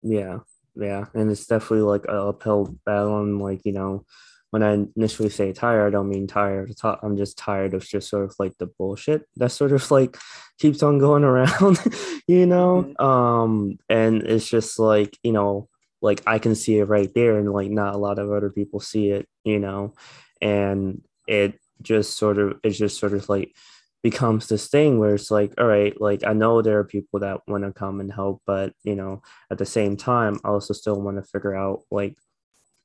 yeah, 0.04 0.40
yeah. 0.76 1.06
And 1.14 1.32
it's 1.32 1.48
definitely 1.48 1.82
like 1.82 2.06
a 2.06 2.30
uphill 2.30 2.76
battle. 2.86 3.22
And 3.22 3.42
like, 3.42 3.62
you 3.66 3.72
know, 3.72 4.06
when 4.52 4.62
I 4.64 4.86
initially 4.96 5.30
say 5.30 5.54
tired, 5.54 5.88
I 5.88 5.90
don't 5.90 6.10
mean 6.10 6.28
tired. 6.28 6.74
I'm 6.84 7.18
just 7.18 7.38
tired 7.38 7.74
of 7.74 7.84
just 7.84 8.10
sort 8.10 8.26
of 8.26 8.36
like 8.38 8.58
the 8.58 8.68
bullshit 8.68 9.24
that 9.38 9.52
sort 9.52 9.72
of 9.72 9.90
like 9.90 10.18
keeps 10.60 10.84
on 10.84 11.00
going 11.00 11.24
around, 11.24 11.80
you 12.28 12.46
know? 12.46 12.94
Mm-hmm. 13.00 13.06
Um, 13.06 13.78
and 13.90 14.22
it's 14.24 14.48
just 14.48 14.78
like, 14.78 15.18
you 15.24 15.32
know, 15.32 15.68
like 16.02 16.22
I 16.28 16.38
can 16.40 16.54
see 16.54 16.78
it 16.78 16.86
right 16.86 17.12
there 17.16 17.38
and 17.38 17.52
like 17.52 17.72
not 17.72 17.96
a 17.96 17.98
lot 17.98 18.20
of 18.20 18.32
other 18.32 18.52
people 18.52 18.80
see 18.80 19.10
it, 19.10 19.28
you 19.44 19.60
know, 19.60 19.96
and 20.42 21.02
it 21.28 21.60
just 21.82 22.18
sort 22.18 22.38
of 22.38 22.60
it's 22.64 22.78
just 22.78 23.00
sort 23.00 23.14
of 23.14 23.28
like 23.30 23.56
becomes 24.04 24.48
this 24.48 24.68
thing 24.68 25.00
where 25.00 25.16
it's 25.16 25.32
like 25.32 25.54
all 25.60 25.66
right 25.66 26.00
like 26.00 26.24
i 26.26 26.32
know 26.32 26.62
there 26.62 26.78
are 26.78 26.84
people 26.84 27.20
that 27.20 27.40
want 27.48 27.64
to 27.64 27.72
come 27.74 28.00
and 28.00 28.14
help 28.14 28.40
but 28.46 28.72
you 28.84 28.96
know 28.96 29.22
at 29.50 29.58
the 29.58 29.66
same 29.66 29.98
time 29.98 30.40
i 30.44 30.50
also 30.50 30.74
still 30.74 31.02
want 31.02 31.18
to 31.18 31.24
figure 31.24 31.56
out 31.56 31.82
like 31.90 32.16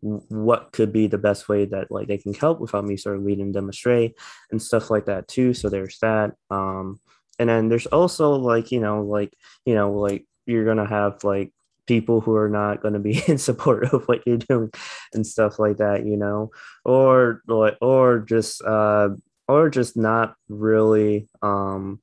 what 0.00 0.72
could 0.72 0.92
be 0.92 1.06
the 1.06 1.18
best 1.18 1.48
way 1.48 1.66
that 1.66 1.90
like 1.90 2.08
they 2.08 2.18
can 2.18 2.32
help 2.32 2.60
without 2.60 2.84
me 2.84 2.96
sort 2.96 3.16
of 3.16 3.22
leading 3.22 3.52
them 3.52 3.68
astray 3.68 4.14
and 4.50 4.60
stuff 4.60 4.90
like 4.90 5.06
that 5.06 5.28
too. 5.28 5.52
So 5.52 5.68
there's 5.68 5.98
that 5.98 6.32
um 6.50 7.00
and 7.38 7.48
then 7.48 7.68
there's 7.68 7.86
also 7.86 8.32
like 8.32 8.72
you 8.72 8.80
know 8.80 9.02
like 9.02 9.34
you 9.64 9.74
know 9.74 9.92
like 9.92 10.26
you're 10.46 10.64
gonna 10.64 10.88
have 10.88 11.22
like 11.24 11.52
people 11.90 12.20
who 12.20 12.36
are 12.36 12.48
not 12.48 12.80
going 12.80 12.94
to 12.94 13.00
be 13.00 13.20
in 13.26 13.36
support 13.36 13.92
of 13.92 14.04
what 14.06 14.24
you're 14.24 14.36
doing 14.36 14.70
and 15.12 15.26
stuff 15.26 15.58
like 15.58 15.78
that 15.78 16.06
you 16.06 16.16
know 16.16 16.52
or 16.84 17.42
or 17.80 18.20
just 18.20 18.62
uh 18.62 19.08
or 19.48 19.68
just 19.68 19.96
not 19.96 20.36
really 20.48 21.28
um 21.42 22.00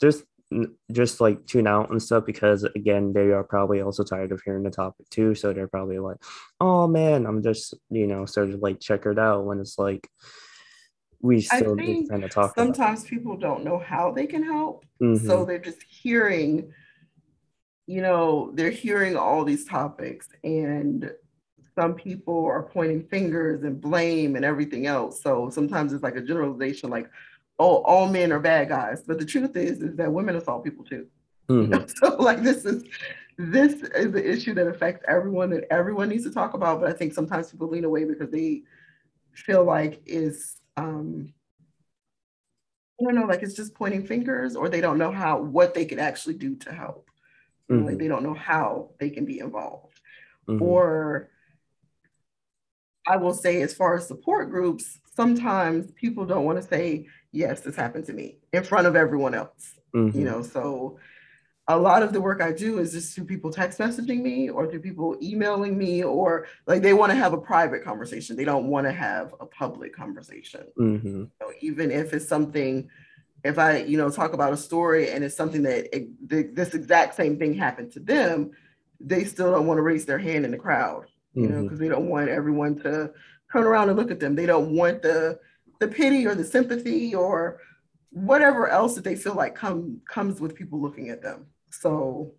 just 0.00 0.24
just 0.90 1.20
like 1.20 1.46
tune 1.46 1.68
out 1.68 1.90
and 1.90 2.02
stuff 2.02 2.26
because 2.26 2.64
again 2.64 3.12
they 3.12 3.30
are 3.30 3.44
probably 3.44 3.80
also 3.80 4.02
tired 4.02 4.32
of 4.32 4.42
hearing 4.44 4.64
the 4.64 4.70
topic 4.70 5.08
too 5.10 5.32
so 5.32 5.52
they're 5.52 5.68
probably 5.68 6.00
like 6.00 6.16
oh 6.60 6.88
man 6.88 7.24
i'm 7.24 7.40
just 7.40 7.74
you 7.90 8.06
know 8.08 8.26
sort 8.26 8.50
of 8.50 8.60
like 8.60 8.80
checkered 8.80 9.18
out 9.18 9.44
when 9.44 9.60
it's 9.60 9.78
like 9.78 10.08
we 11.20 11.40
still 11.40 11.76
kind 11.76 12.24
of 12.24 12.30
talk 12.30 12.52
sometimes 12.56 13.04
people 13.04 13.36
don't 13.36 13.62
know 13.62 13.78
how 13.78 14.10
they 14.10 14.26
can 14.26 14.42
help 14.42 14.84
mm-hmm. 15.00 15.24
so 15.24 15.44
they're 15.44 15.58
just 15.58 15.82
hearing 15.88 16.72
you 17.88 18.00
know 18.02 18.52
they're 18.54 18.70
hearing 18.70 19.16
all 19.16 19.44
these 19.44 19.64
topics 19.64 20.28
and 20.44 21.10
some 21.74 21.94
people 21.94 22.44
are 22.44 22.62
pointing 22.62 23.02
fingers 23.04 23.64
and 23.64 23.80
blame 23.80 24.36
and 24.36 24.44
everything 24.44 24.86
else 24.86 25.20
so 25.22 25.50
sometimes 25.50 25.92
it's 25.92 26.02
like 26.02 26.16
a 26.16 26.20
generalization 26.20 26.90
like 26.90 27.10
oh, 27.58 27.82
all 27.82 28.08
men 28.08 28.32
are 28.32 28.40
bad 28.40 28.68
guys. 28.68 29.02
But 29.02 29.18
the 29.18 29.24
truth 29.24 29.56
is, 29.56 29.80
is 29.82 29.96
that 29.96 30.12
women 30.12 30.36
assault 30.36 30.64
people 30.64 30.84
too. 30.84 31.06
Mm-hmm. 31.48 31.72
You 31.72 31.78
know? 31.80 31.86
So 31.86 32.16
like 32.16 32.42
this 32.42 32.64
is 32.64 32.84
this 33.36 33.74
is 33.82 34.12
the 34.12 34.30
issue 34.30 34.54
that 34.54 34.66
affects 34.66 35.04
everyone 35.08 35.50
that 35.50 35.64
everyone 35.70 36.08
needs 36.08 36.24
to 36.24 36.32
talk 36.32 36.54
about. 36.54 36.80
But 36.80 36.90
I 36.90 36.92
think 36.92 37.14
sometimes 37.14 37.50
people 37.50 37.68
lean 37.68 37.84
away 37.84 38.04
because 38.04 38.30
they 38.30 38.62
feel 39.32 39.64
like 39.64 40.02
is 40.06 40.56
um 40.76 41.32
I 43.00 43.04
don't 43.04 43.14
know, 43.14 43.26
like 43.26 43.44
it's 43.44 43.54
just 43.54 43.74
pointing 43.74 44.04
fingers, 44.04 44.56
or 44.56 44.68
they 44.68 44.80
don't 44.80 44.98
know 44.98 45.12
how 45.12 45.40
what 45.40 45.72
they 45.72 45.84
can 45.84 46.00
actually 46.00 46.34
do 46.34 46.56
to 46.56 46.72
help. 46.72 47.07
Mm-hmm. 47.70 47.86
Like 47.86 47.98
they 47.98 48.08
don't 48.08 48.22
know 48.22 48.34
how 48.34 48.90
they 48.98 49.10
can 49.10 49.24
be 49.24 49.40
involved. 49.40 50.00
Mm-hmm. 50.48 50.62
Or 50.62 51.30
I 53.06 53.16
will 53.16 53.34
say, 53.34 53.62
as 53.62 53.74
far 53.74 53.96
as 53.96 54.06
support 54.06 54.50
groups, 54.50 54.98
sometimes 55.14 55.90
people 55.92 56.26
don't 56.26 56.44
want 56.44 56.60
to 56.60 56.66
say, 56.66 57.06
yes, 57.32 57.60
this 57.60 57.76
happened 57.76 58.06
to 58.06 58.12
me 58.12 58.38
in 58.52 58.64
front 58.64 58.86
of 58.86 58.96
everyone 58.96 59.34
else. 59.34 59.74
Mm-hmm. 59.94 60.18
You 60.18 60.24
know, 60.24 60.42
so 60.42 60.98
a 61.66 61.76
lot 61.76 62.02
of 62.02 62.12
the 62.12 62.20
work 62.20 62.40
I 62.40 62.52
do 62.52 62.78
is 62.78 62.92
just 62.92 63.14
through 63.14 63.26
people 63.26 63.50
text 63.50 63.78
messaging 63.78 64.22
me 64.22 64.48
or 64.48 64.66
through 64.66 64.80
people 64.80 65.16
emailing 65.22 65.76
me 65.76 66.02
or 66.02 66.46
like 66.66 66.80
they 66.80 66.94
want 66.94 67.12
to 67.12 67.16
have 67.16 67.34
a 67.34 67.38
private 67.38 67.84
conversation. 67.84 68.36
They 68.36 68.44
don't 68.44 68.68
want 68.68 68.86
to 68.86 68.92
have 68.92 69.34
a 69.38 69.46
public 69.46 69.94
conversation. 69.94 70.64
Mm-hmm. 70.78 71.24
So 71.40 71.52
even 71.60 71.90
if 71.90 72.14
it's 72.14 72.26
something, 72.26 72.88
if 73.44 73.58
I, 73.58 73.78
you 73.78 73.96
know, 73.96 74.10
talk 74.10 74.32
about 74.32 74.52
a 74.52 74.56
story 74.56 75.10
and 75.10 75.22
it's 75.22 75.36
something 75.36 75.62
that 75.62 75.94
it, 75.96 76.54
this 76.54 76.74
exact 76.74 77.14
same 77.14 77.38
thing 77.38 77.54
happened 77.54 77.92
to 77.92 78.00
them, 78.00 78.50
they 79.00 79.24
still 79.24 79.52
don't 79.52 79.66
want 79.66 79.78
to 79.78 79.82
raise 79.82 80.04
their 80.04 80.18
hand 80.18 80.44
in 80.44 80.50
the 80.50 80.56
crowd, 80.56 81.06
you 81.34 81.42
mm-hmm. 81.42 81.54
know, 81.54 81.62
because 81.62 81.78
they 81.78 81.88
don't 81.88 82.08
want 82.08 82.28
everyone 82.28 82.76
to 82.80 83.12
turn 83.52 83.64
around 83.64 83.88
and 83.88 83.98
look 83.98 84.10
at 84.10 84.20
them. 84.20 84.34
They 84.34 84.46
don't 84.46 84.74
want 84.74 85.02
the 85.02 85.38
the 85.80 85.88
pity 85.88 86.26
or 86.26 86.34
the 86.34 86.44
sympathy 86.44 87.14
or 87.14 87.60
whatever 88.10 88.68
else 88.68 88.96
that 88.96 89.04
they 89.04 89.14
feel 89.14 89.34
like 89.34 89.54
come 89.54 90.00
comes 90.08 90.40
with 90.40 90.56
people 90.56 90.80
looking 90.80 91.10
at 91.10 91.22
them. 91.22 91.46
So 91.70 92.32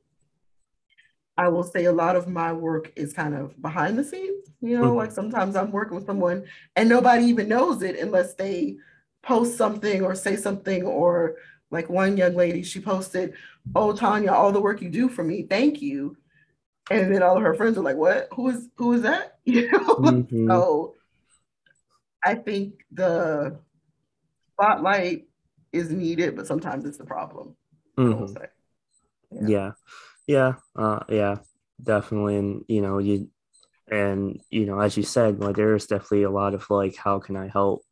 I 1.38 1.48
will 1.48 1.64
say 1.64 1.86
a 1.86 1.94
lot 1.94 2.18
of 2.18 2.28
my 2.28 2.52
work 2.52 2.92
is 2.98 3.14
kind 3.14 3.34
of 3.34 3.60
behind 3.62 3.98
the 3.98 4.04
scenes. 4.04 4.48
You 4.62 4.78
know, 4.78 4.88
mm-hmm. 4.88 4.98
like 4.98 5.12
sometimes 5.12 5.56
I'm 5.56 5.72
working 5.72 5.96
with 5.96 6.06
someone 6.06 6.46
and 6.76 6.90
nobody 6.90 7.24
even 7.26 7.48
knows 7.48 7.82
it 7.82 7.98
unless 7.98 8.34
they 8.34 8.76
post 9.22 9.58
something 9.58 10.04
or 10.04 10.16
say 10.16 10.36
something 10.36 10.84
or 10.84 11.36
like 11.72 11.90
one 11.90 12.18
young 12.18 12.36
lady, 12.36 12.64
she 12.64 12.80
posted, 12.80 13.34
"Oh 13.76 13.94
Tanya, 13.94 14.32
all 14.32 14.52
the 14.52 14.62
work 14.62 14.82
you 14.82 14.90
do 14.90 15.10
for 15.10 15.24
me, 15.24 15.44
thank 15.44 15.82
you." 15.82 16.18
And 16.90 17.14
then 17.14 17.22
all 17.22 17.38
of 17.38 17.44
her 17.44 17.54
friends 17.54 17.78
are 17.78 17.84
like, 17.84 17.98
"What? 17.98 18.28
Who 18.34 18.50
is 18.50 18.70
who 18.76 18.94
is 18.94 19.04
that?" 19.04 19.38
You 19.46 19.72
know. 19.72 19.96
Mm-hmm. 19.96 20.48
so 20.48 20.96
I 22.24 22.36
think 22.36 22.86
the 22.92 23.60
spotlight 24.54 25.28
is 25.72 25.90
needed, 25.90 26.36
but 26.36 26.48
sometimes 26.48 26.86
it's 26.86 26.98
the 26.98 27.06
problem. 27.06 27.56
Mm-hmm. 27.98 28.34
Yeah. 29.32 29.48
yeah. 29.48 29.72
Yeah. 30.28 30.54
Uh, 30.76 31.00
yeah. 31.10 31.36
Definitely. 31.82 32.36
And, 32.38 32.66
you 32.68 32.82
know, 32.82 32.98
you, 33.00 33.30
and, 33.90 34.40
you 34.50 34.66
know, 34.66 34.80
as 34.80 34.98
you 34.98 35.04
said, 35.04 35.40
like, 35.40 35.56
there's 35.56 35.88
definitely 35.88 36.24
a 36.24 36.30
lot 36.30 36.54
of 36.54 36.70
like, 36.70 36.96
how 36.96 37.20
can 37.20 37.36
I 37.36 37.48
help, 37.48 37.84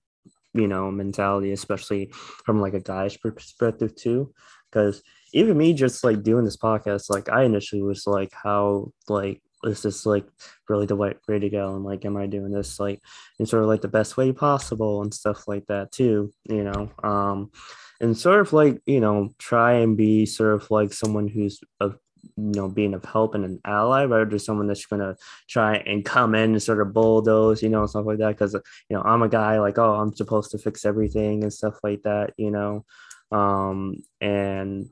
you 0.58 0.67
know, 0.67 0.91
mentality, 0.91 1.52
especially 1.52 2.12
from 2.46 2.62
like 2.62 2.74
a 2.74 2.80
guy's 2.80 3.17
perspective 3.17 3.96
too. 3.96 4.34
Cause 4.72 5.02
even 5.34 5.58
me 5.58 5.74
just 5.74 6.04
like 6.04 6.24
doing 6.24 6.46
this 6.46 6.58
podcast, 6.58 7.10
like, 7.10 7.30
I 7.30 7.43
initially 7.43 7.82
was 7.82 8.08
like, 8.08 8.34
how, 8.34 8.91
like, 9.08 9.41
is 9.63 9.82
this 9.82 10.06
like 10.06 10.26
really 10.70 10.86
the 10.86 10.96
right 10.96 11.17
way 11.28 11.39
to 11.39 11.50
go 11.50 11.76
and 11.76 11.84
like 11.84 12.06
am 12.06 12.17
i 12.17 12.28
doing 12.28 12.52
this 12.52 12.80
like 12.80 13.02
in 13.39 13.46
sort 13.46 13.63
of 13.63 13.70
like 13.70 13.82
the 13.82 13.88
best 13.88 14.17
way 14.17 14.32
possible 14.32 15.02
and 15.02 15.13
stuff 15.13 15.48
like 15.48 15.65
that 15.65 15.91
too 15.91 16.32
you 16.48 16.63
know 16.63 16.91
um 17.04 17.52
and 18.00 18.15
sort 18.15 18.39
of 18.39 18.54
like 18.54 18.80
you 18.86 19.00
know 19.00 19.34
try 19.39 19.74
and 19.74 19.98
be 19.98 20.26
sort 20.26 20.54
of 20.54 20.70
like 20.70 20.93
someone 20.93 21.28
who's 21.28 21.60
of 21.80 21.98
you 22.36 22.51
know 22.51 22.67
being 22.69 22.93
of 22.93 23.03
help 23.06 23.36
and 23.36 23.45
an 23.45 23.60
ally 23.65 24.03
rather 24.03 24.25
than 24.25 24.39
someone 24.39 24.67
that's 24.67 24.86
going 24.86 25.01
to 25.01 25.15
try 25.47 25.75
and 25.75 26.06
come 26.06 26.36
in 26.36 26.51
and 26.51 26.63
sort 26.63 26.82
of 26.82 26.93
bulldoze 26.93 27.63
you 27.63 27.69
know 27.69 27.86
stuff 27.86 28.06
like 28.06 28.17
that 28.17 28.30
because 28.30 28.53
you 28.53 28.95
know 28.95 29.01
i'm 29.03 29.21
a 29.21 29.30
guy 29.30 29.60
like 29.60 29.77
oh 29.77 29.95
i'm 29.95 30.15
supposed 30.15 30.51
to 30.51 30.58
fix 30.58 30.86
everything 30.86 31.43
and 31.43 31.53
stuff 31.53 31.75
like 31.84 32.01
that 32.03 32.34
you 32.38 32.51
know 32.51 32.86
um 33.32 33.95
and 34.21 34.89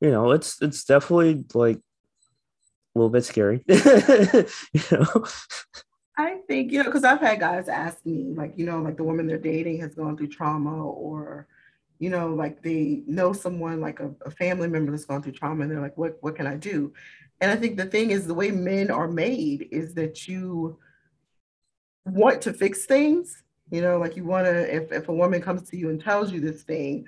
you 0.00 0.10
know 0.10 0.30
it's 0.32 0.60
it's 0.62 0.84
definitely 0.84 1.44
like 1.54 1.80
a 2.94 2.98
little 2.98 3.10
bit 3.10 3.24
scary. 3.24 3.62
you 3.68 4.82
know? 4.90 5.24
I 6.18 6.38
think, 6.46 6.72
you 6.72 6.78
know, 6.78 6.84
because 6.84 7.04
I've 7.04 7.20
had 7.20 7.40
guys 7.40 7.68
ask 7.68 8.04
me, 8.04 8.34
like, 8.34 8.52
you 8.56 8.66
know, 8.66 8.82
like 8.82 8.96
the 8.96 9.04
woman 9.04 9.26
they're 9.26 9.38
dating 9.38 9.80
has 9.80 9.94
gone 9.94 10.16
through 10.16 10.28
trauma 10.28 10.84
or, 10.84 11.46
you 12.00 12.08
know, 12.08 12.28
like 12.28 12.62
they 12.62 13.02
know 13.06 13.32
someone 13.34 13.80
like 13.80 14.00
a, 14.00 14.10
a 14.24 14.30
family 14.30 14.66
member 14.66 14.90
that's 14.90 15.04
gone 15.04 15.22
through 15.22 15.32
trauma 15.32 15.62
and 15.62 15.70
they're 15.70 15.82
like, 15.82 15.98
what, 15.98 16.16
what 16.22 16.34
can 16.34 16.46
I 16.46 16.56
do? 16.56 16.92
And 17.42 17.50
I 17.50 17.56
think 17.56 17.76
the 17.76 17.84
thing 17.84 18.10
is 18.10 18.26
the 18.26 18.34
way 18.34 18.50
men 18.50 18.90
are 18.90 19.06
made 19.06 19.68
is 19.70 19.94
that 19.94 20.26
you 20.26 20.78
want 22.06 22.40
to 22.42 22.54
fix 22.54 22.86
things. 22.86 23.42
You 23.70 23.82
know, 23.82 23.98
like 23.98 24.16
you 24.16 24.24
want 24.24 24.46
to, 24.46 24.74
if, 24.74 24.90
if 24.90 25.08
a 25.08 25.14
woman 25.14 25.42
comes 25.42 25.68
to 25.68 25.76
you 25.76 25.90
and 25.90 26.02
tells 26.02 26.32
you 26.32 26.40
this 26.40 26.62
thing, 26.62 27.04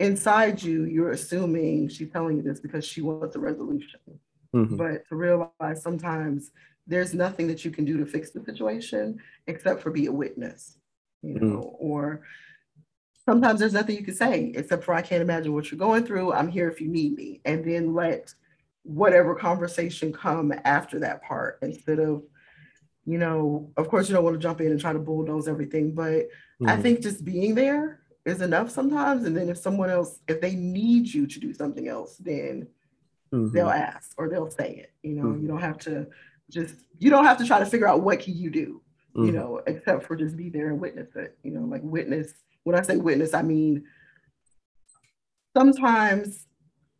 inside 0.00 0.60
you, 0.60 0.84
you're 0.86 1.12
assuming 1.12 1.88
she's 1.88 2.10
telling 2.10 2.36
you 2.36 2.42
this 2.42 2.58
because 2.58 2.84
she 2.84 3.02
wants 3.02 3.36
a 3.36 3.38
resolution. 3.38 4.00
Mm-hmm. 4.54 4.76
But 4.76 5.08
to 5.08 5.14
realize 5.14 5.82
sometimes 5.82 6.50
there's 6.86 7.14
nothing 7.14 7.46
that 7.46 7.64
you 7.64 7.70
can 7.70 7.84
do 7.84 7.96
to 7.98 8.04
fix 8.04 8.30
the 8.30 8.42
situation 8.42 9.20
except 9.46 9.80
for 9.82 9.90
be 9.90 10.06
a 10.06 10.12
witness, 10.12 10.78
you 11.22 11.34
know, 11.34 11.58
mm-hmm. 11.58 11.76
or 11.78 12.22
sometimes 13.24 13.60
there's 13.60 13.72
nothing 13.72 13.96
you 13.96 14.04
can 14.04 14.14
say 14.14 14.52
except 14.54 14.84
for 14.84 14.94
I 14.94 15.02
can't 15.02 15.22
imagine 15.22 15.54
what 15.54 15.70
you're 15.70 15.78
going 15.78 16.04
through. 16.04 16.32
I'm 16.32 16.48
here 16.48 16.68
if 16.68 16.80
you 16.80 16.88
need 16.88 17.16
me. 17.16 17.40
And 17.44 17.64
then 17.64 17.94
let 17.94 18.34
whatever 18.82 19.34
conversation 19.34 20.12
come 20.12 20.52
after 20.64 20.98
that 21.00 21.22
part 21.22 21.58
instead 21.62 21.98
of, 21.98 22.22
you 23.04 23.18
know, 23.18 23.70
of 23.76 23.88
course 23.88 24.08
you 24.08 24.14
don't 24.14 24.24
want 24.24 24.34
to 24.34 24.42
jump 24.42 24.60
in 24.60 24.70
and 24.70 24.80
try 24.80 24.92
to 24.92 24.98
bulldoze 24.98 25.48
everything, 25.48 25.92
but 25.92 26.12
mm-hmm. 26.12 26.68
I 26.68 26.76
think 26.76 27.02
just 27.02 27.24
being 27.24 27.54
there 27.54 28.00
is 28.24 28.40
enough 28.40 28.70
sometimes. 28.70 29.24
And 29.24 29.36
then 29.36 29.48
if 29.48 29.58
someone 29.58 29.90
else, 29.90 30.18
if 30.28 30.40
they 30.40 30.54
need 30.54 31.12
you 31.12 31.26
to 31.26 31.40
do 31.40 31.52
something 31.52 31.88
else, 31.88 32.16
then 32.16 32.68
mm-hmm. 33.32 33.54
they'll 33.54 33.68
ask 33.68 34.12
or 34.18 34.28
they'll 34.28 34.50
say 34.50 34.74
it. 34.74 34.92
You 35.02 35.14
know, 35.14 35.24
mm-hmm. 35.24 35.42
you 35.42 35.48
don't 35.48 35.60
have 35.60 35.78
to 35.78 36.06
just 36.50 36.74
you 36.98 37.10
don't 37.10 37.24
have 37.24 37.38
to 37.38 37.46
try 37.46 37.58
to 37.58 37.66
figure 37.66 37.88
out 37.88 38.02
what 38.02 38.20
can 38.20 38.36
you 38.36 38.50
do, 38.50 38.82
you 39.14 39.32
know, 39.32 39.60
except 39.66 40.04
for 40.04 40.16
just 40.16 40.36
be 40.36 40.50
there 40.50 40.68
and 40.68 40.80
witness 40.80 41.14
it. 41.16 41.36
You 41.42 41.52
know, 41.52 41.62
like 41.62 41.82
witness. 41.82 42.32
When 42.64 42.76
I 42.76 42.82
say 42.82 42.96
witness, 42.96 43.34
I 43.34 43.42
mean 43.42 43.84
sometimes 45.56 46.46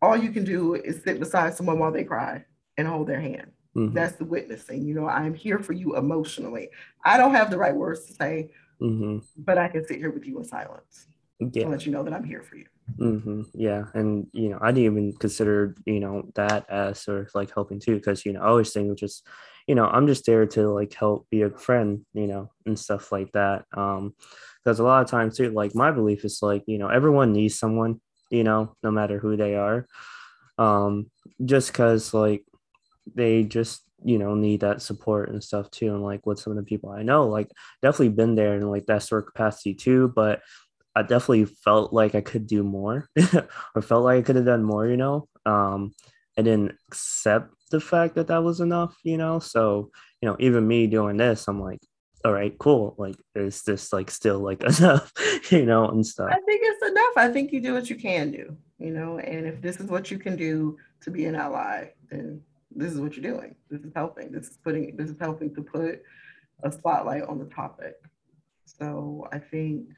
all 0.03 0.16
you 0.16 0.31
can 0.31 0.44
do 0.44 0.75
is 0.75 1.03
sit 1.03 1.20
beside 1.20 1.55
someone 1.55 1.79
while 1.79 1.92
they 1.92 2.05
cry 2.05 2.44
and 2.77 2.88
hold 2.88 3.07
their 3.07 3.20
hand. 3.20 3.53
Mm-hmm. 3.77 3.94
That's 3.94 4.16
the 4.16 4.25
witnessing. 4.25 4.85
You 4.85 4.94
know, 4.94 5.07
I'm 5.07 5.35
here 5.35 5.59
for 5.59 5.73
you 5.73 5.96
emotionally. 5.96 6.70
I 7.05 7.16
don't 7.16 7.35
have 7.35 7.51
the 7.51 7.59
right 7.59 7.75
words 7.75 8.07
to 8.07 8.14
say, 8.14 8.51
mm-hmm. 8.81 9.18
but 9.37 9.59
I 9.59 9.68
can 9.68 9.87
sit 9.87 9.99
here 9.99 10.11
with 10.11 10.27
you 10.27 10.38
in 10.38 10.44
silence 10.44 11.07
yeah. 11.38 11.64
to 11.64 11.70
let 11.70 11.87
you 11.87 11.92
know 11.92 12.03
that 12.03 12.12
I'm 12.12 12.25
here 12.25 12.42
for 12.42 12.57
you. 12.57 12.66
Mm-hmm. 12.99 13.42
Yeah, 13.55 13.85
and 13.94 14.27
you 14.33 14.49
know, 14.49 14.59
I 14.61 14.73
didn't 14.73 14.92
even 14.92 15.12
consider 15.12 15.77
you 15.87 16.01
know 16.01 16.29
that 16.35 16.68
as 16.68 17.01
sort 17.01 17.20
of 17.20 17.35
like 17.35 17.55
helping 17.55 17.79
too, 17.79 17.94
because 17.96 18.27
you 18.27 18.33
know, 18.33 18.40
I 18.40 18.49
always 18.49 18.73
think 18.73 18.99
just, 18.99 19.27
you 19.68 19.77
know, 19.77 19.87
I'm 19.87 20.09
just 20.09 20.27
there 20.27 20.46
to 20.46 20.68
like 20.70 20.92
help 20.94 21.29
be 21.31 21.42
a 21.42 21.51
friend, 21.51 22.05
you 22.12 22.27
know, 22.27 22.51
and 22.66 22.77
stuff 22.77 23.12
like 23.12 23.31
that. 23.33 23.66
Um, 23.73 24.14
because 24.64 24.79
a 24.79 24.85
lot 24.85 25.03
of 25.03 25.11
times 25.11 25.37
too, 25.37 25.51
like 25.51 25.75
my 25.75 25.90
belief 25.90 26.25
is 26.25 26.40
like 26.42 26.64
you 26.66 26.79
know, 26.79 26.88
everyone 26.88 27.33
needs 27.33 27.59
someone, 27.59 28.01
you 28.31 28.44
know, 28.44 28.75
no 28.83 28.90
matter 28.90 29.18
who 29.18 29.37
they 29.37 29.55
are. 29.57 29.87
Um, 30.59 31.11
just 31.44 31.73
because 31.73 32.12
like 32.12 32.44
they 33.14 33.44
just 33.44 33.83
you 34.03 34.18
know 34.18 34.35
need 34.35 34.61
that 34.61 34.83
support 34.83 35.29
and 35.29 35.44
stuff 35.44 35.70
too 35.70 35.94
and 35.94 36.03
like 36.03 36.25
with 36.25 36.38
some 36.38 36.53
of 36.53 36.57
the 36.57 36.62
people 36.62 36.90
i 36.90 37.03
know 37.03 37.29
like 37.29 37.51
definitely 37.83 38.09
been 38.09 38.35
there 38.35 38.55
in 38.55 38.62
like 38.62 38.87
that 38.87 39.03
sort 39.03 39.23
of 39.23 39.27
capacity 39.27 39.75
too 39.75 40.11
but 40.16 40.40
I 40.94 41.03
definitely 41.03 41.44
felt 41.44 41.92
like 41.92 42.14
I 42.14 42.20
could 42.20 42.46
do 42.46 42.62
more 42.62 43.09
or 43.75 43.83
felt 43.83 44.05
like 44.05 44.18
I 44.18 44.23
could 44.23 44.37
have 44.37 44.44
done 44.44 44.64
more, 44.64 44.87
you 44.87 44.96
know. 44.96 45.29
Um, 45.46 45.92
I 46.37 46.42
didn't 46.42 46.77
accept 46.88 47.55
the 47.70 47.81
fact 47.81 48.16
that 48.16 48.27
that 48.29 48.42
was 48.42 48.61
enough, 48.61 48.96
you 49.05 49.16
know. 49.16 49.38
So, 49.38 49.90
you 50.20 50.29
know, 50.29 50.37
even 50.40 50.66
me 50.66 50.87
doing 50.87 51.16
this, 51.16 51.46
I'm 51.46 51.61
like, 51.61 51.81
all 52.24 52.33
right, 52.33 52.56
cool. 52.59 52.94
Like, 52.98 53.16
is 53.35 53.62
this 53.62 53.92
like 53.92 54.11
still 54.11 54.38
like 54.38 54.62
enough, 54.78 55.12
you 55.50 55.64
know, 55.64 55.88
and 55.88 56.06
stuff? 56.06 56.30
I 56.30 56.40
think 56.40 56.62
it's 56.64 56.88
enough. 56.88 57.12
I 57.16 57.28
think 57.28 57.52
you 57.52 57.61
do 57.61 57.74
what 57.74 57.90
you 57.90 57.96
can 57.96 58.30
do, 58.30 58.56
you 58.78 58.90
know, 58.90 59.18
and 59.18 59.46
if 59.46 59.61
this 59.61 59.80
is 59.80 59.87
what 59.87 60.11
you 60.11 60.18
can 60.18 60.37
do 60.37 60.78
to 61.02 61.11
be 61.11 61.26
an 61.26 61.35
ally, 61.35 61.88
then 62.11 62.42
this 62.70 62.92
is 62.92 63.00
what 63.00 63.16
you're 63.16 63.33
doing. 63.33 63.54
This 63.70 63.83
is 63.83 63.92
helping. 63.94 64.33
This 64.33 64.48
is 64.48 64.59
putting, 64.59 64.96
this 64.96 65.11
is 65.11 65.16
helping 65.20 65.54
to 65.54 65.62
put 65.62 66.02
a 66.62 66.70
spotlight 66.70 67.22
on 67.24 67.38
the 67.38 67.46
topic. 67.46 67.96
So 68.66 69.26
I 69.33 69.38
think 69.38 69.88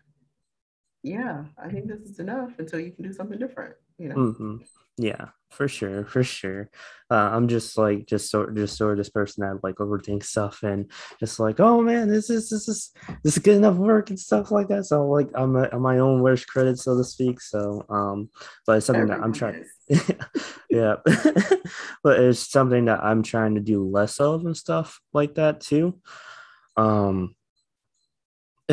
yeah, 1.02 1.44
I 1.58 1.68
think 1.68 1.88
this 1.88 2.00
is 2.00 2.18
enough 2.20 2.50
until 2.58 2.80
you 2.80 2.92
can 2.92 3.04
do 3.04 3.12
something 3.12 3.38
different, 3.38 3.74
you 3.98 4.08
know? 4.08 4.14
Mm-hmm. 4.14 4.56
Yeah, 4.98 5.28
for 5.50 5.68
sure, 5.68 6.04
for 6.04 6.22
sure. 6.22 6.68
Uh, 7.10 7.30
I'm 7.32 7.48
just 7.48 7.76
like 7.76 8.06
just 8.06 8.30
sort 8.30 8.54
just 8.56 8.76
sort 8.76 8.92
of 8.92 8.98
this 8.98 9.10
person 9.10 9.42
that 9.42 9.62
like 9.62 9.76
overthinks 9.76 10.24
stuff 10.24 10.62
and 10.62 10.90
just 11.20 11.38
like, 11.38 11.60
oh 11.60 11.82
man, 11.82 12.08
this 12.08 12.30
is 12.30 12.50
this 12.50 12.68
is 12.68 12.90
this 13.22 13.36
is 13.36 13.42
good 13.42 13.56
enough 13.56 13.76
work 13.76 14.10
and 14.10 14.18
stuff 14.18 14.50
like 14.50 14.68
that. 14.68 14.84
So 14.84 15.06
like 15.08 15.28
I'm, 15.34 15.56
a, 15.56 15.68
I'm 15.72 15.82
my 15.82 15.98
own 15.98 16.20
worst 16.22 16.46
critic, 16.46 16.76
so 16.76 16.96
to 16.96 17.04
speak. 17.04 17.40
So 17.40 17.84
um, 17.88 18.30
but 18.66 18.78
it's 18.78 18.86
something 18.86 19.10
Everyone 19.10 19.20
that 19.20 19.26
I'm 19.26 19.32
trying. 19.32 19.64
yeah, 20.70 20.96
but 22.02 22.20
it's 22.20 22.50
something 22.50 22.86
that 22.86 23.02
I'm 23.02 23.22
trying 23.22 23.54
to 23.54 23.60
do 23.60 23.86
less 23.86 24.20
of 24.20 24.44
and 24.44 24.56
stuff 24.56 25.00
like 25.12 25.34
that 25.34 25.60
too. 25.60 26.00
Um, 26.76 27.34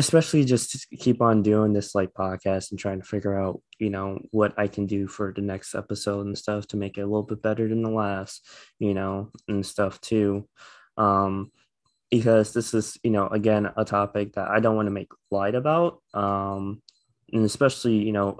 especially 0.00 0.44
just 0.44 0.88
keep 0.98 1.20
on 1.20 1.42
doing 1.42 1.74
this 1.74 1.94
like 1.94 2.12
podcast 2.14 2.70
and 2.70 2.80
trying 2.80 2.98
to 3.00 3.06
figure 3.06 3.38
out 3.38 3.60
you 3.78 3.90
know 3.90 4.18
what 4.30 4.58
i 4.58 4.66
can 4.66 4.86
do 4.86 5.06
for 5.06 5.32
the 5.36 5.42
next 5.42 5.74
episode 5.74 6.24
and 6.26 6.38
stuff 6.38 6.66
to 6.66 6.78
make 6.78 6.96
it 6.96 7.02
a 7.02 7.06
little 7.06 7.22
bit 7.22 7.42
better 7.42 7.68
than 7.68 7.82
the 7.82 7.90
last 7.90 8.48
you 8.78 8.94
know 8.94 9.30
and 9.46 9.64
stuff 9.64 10.00
too. 10.00 10.48
Um 10.96 11.52
because 12.10 12.52
this 12.52 12.74
is 12.74 12.98
you 13.04 13.10
know 13.10 13.28
again 13.28 13.70
a 13.76 13.84
topic 13.84 14.32
that 14.32 14.48
i 14.48 14.58
don't 14.58 14.74
want 14.74 14.86
to 14.86 14.98
make 15.00 15.12
light 15.30 15.54
about 15.54 16.02
um 16.12 16.82
and 17.32 17.44
especially 17.44 17.94
you 17.94 18.12
know 18.12 18.36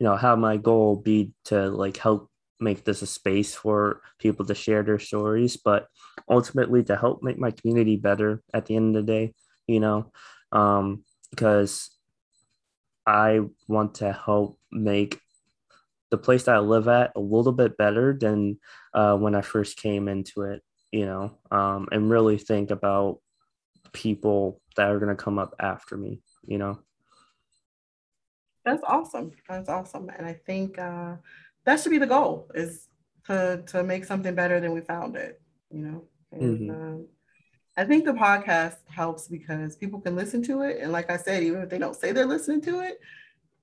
you 0.00 0.04
know 0.04 0.16
how 0.16 0.34
my 0.34 0.56
goal 0.56 0.96
be 0.96 1.32
to 1.44 1.68
like 1.70 1.96
help 1.98 2.28
make 2.58 2.84
this 2.84 3.02
a 3.02 3.06
space 3.06 3.54
for 3.54 4.00
people 4.18 4.44
to 4.44 4.56
share 4.56 4.82
their 4.82 4.98
stories 4.98 5.56
but 5.56 5.86
ultimately 6.28 6.82
to 6.82 6.96
help 6.96 7.22
make 7.22 7.38
my 7.38 7.52
community 7.52 7.96
better 7.96 8.42
at 8.52 8.66
the 8.66 8.74
end 8.74 8.96
of 8.96 9.06
the 9.06 9.12
day 9.12 9.32
you 9.68 9.78
know 9.78 10.10
um, 10.52 11.04
because 11.30 11.90
I 13.06 13.40
want 13.68 13.96
to 13.96 14.12
help 14.12 14.58
make 14.70 15.20
the 16.10 16.18
place 16.18 16.44
that 16.44 16.56
I 16.56 16.58
live 16.58 16.88
at 16.88 17.12
a 17.16 17.20
little 17.20 17.52
bit 17.52 17.76
better 17.76 18.16
than 18.18 18.58
uh, 18.94 19.16
when 19.16 19.34
I 19.34 19.42
first 19.42 19.76
came 19.76 20.08
into 20.08 20.42
it, 20.42 20.62
you 20.92 21.06
know, 21.06 21.38
um, 21.50 21.88
and 21.92 22.10
really 22.10 22.38
think 22.38 22.70
about 22.70 23.20
people 23.92 24.60
that 24.76 24.90
are 24.90 24.98
going 24.98 25.14
to 25.14 25.22
come 25.22 25.38
up 25.38 25.54
after 25.58 25.96
me, 25.96 26.20
you 26.46 26.58
know. 26.58 26.78
That's 28.64 28.82
awesome. 28.86 29.32
That's 29.48 29.68
awesome. 29.68 30.10
And 30.16 30.26
I 30.26 30.32
think 30.32 30.78
uh, 30.78 31.16
that 31.64 31.80
should 31.80 31.90
be 31.90 31.98
the 31.98 32.06
goal 32.06 32.50
is 32.54 32.88
to, 33.26 33.62
to 33.66 33.82
make 33.82 34.04
something 34.04 34.34
better 34.34 34.60
than 34.60 34.72
we 34.72 34.80
found 34.80 35.16
it, 35.16 35.40
you 35.70 35.80
know. 35.80 36.04
And, 36.32 36.60
mm-hmm. 36.60 36.70
uh, 36.70 37.04
I 37.76 37.84
think 37.84 38.04
the 38.04 38.12
podcast 38.12 38.76
helps 38.88 39.28
because 39.28 39.76
people 39.76 40.00
can 40.00 40.16
listen 40.16 40.42
to 40.44 40.62
it. 40.62 40.78
And 40.80 40.92
like 40.92 41.10
I 41.10 41.16
said, 41.16 41.42
even 41.42 41.62
if 41.62 41.68
they 41.68 41.78
don't 41.78 41.96
say 41.96 42.12
they're 42.12 42.26
listening 42.26 42.62
to 42.62 42.80
it, 42.80 43.00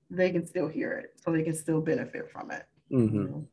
they 0.08 0.30
can 0.30 0.46
still 0.46 0.68
hear 0.68 0.92
it. 0.92 1.14
So 1.22 1.32
they 1.32 1.42
can 1.42 1.54
still 1.54 1.80
benefit 1.80 2.30
from 2.30 2.50
it. 2.50 2.64
Mm-hmm. 2.92 3.16
You 3.16 3.24
know? 3.24 3.48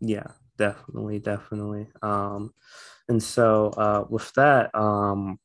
Yeah, 0.00 0.26
definitely, 0.56 1.18
definitely. 1.18 1.88
Um, 2.02 2.54
and 3.08 3.22
so 3.22 3.68
uh, 3.76 4.04
with 4.08 4.32
that, 4.34 4.74
um, 4.74 5.38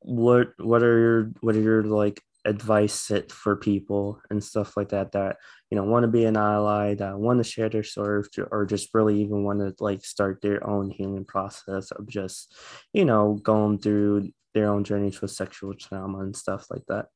what 0.00 0.52
what 0.58 0.82
are 0.82 0.98
your 0.98 1.32
what 1.40 1.56
are 1.56 1.60
your 1.60 1.82
like 1.82 2.22
advice 2.46 2.94
set 2.94 3.30
for 3.32 3.56
people 3.56 4.20
and 4.30 4.42
stuff 4.42 4.76
like 4.76 4.90
that 4.90 5.12
that 5.12 5.36
you 5.70 5.76
know 5.76 5.84
want 5.84 6.04
to 6.04 6.08
be 6.08 6.24
an 6.24 6.36
ally 6.36 6.94
that 6.94 7.18
want 7.18 7.38
to 7.38 7.44
share 7.44 7.68
their 7.68 7.82
story 7.82 8.22
or 8.52 8.64
just 8.64 8.94
really 8.94 9.20
even 9.20 9.42
want 9.42 9.58
to 9.58 9.74
like 9.82 10.04
start 10.04 10.40
their 10.40 10.64
own 10.66 10.88
healing 10.88 11.24
process 11.24 11.90
of 11.90 12.06
just 12.08 12.54
you 12.92 13.04
know 13.04 13.34
going 13.42 13.78
through 13.78 14.30
their 14.54 14.70
own 14.70 14.84
journeys 14.84 15.20
with 15.20 15.30
sexual 15.30 15.74
trauma 15.74 16.20
and 16.20 16.34
stuff 16.34 16.66
like 16.70 16.84
that. 16.88 17.06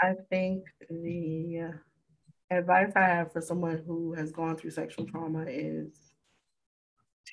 I 0.00 0.14
think 0.30 0.64
the 0.88 1.72
advice 2.50 2.92
i 2.96 3.00
have 3.00 3.32
for 3.32 3.40
someone 3.40 3.82
who 3.86 4.12
has 4.12 4.30
gone 4.30 4.56
through 4.56 4.70
sexual 4.70 5.06
trauma 5.06 5.44
is 5.48 6.12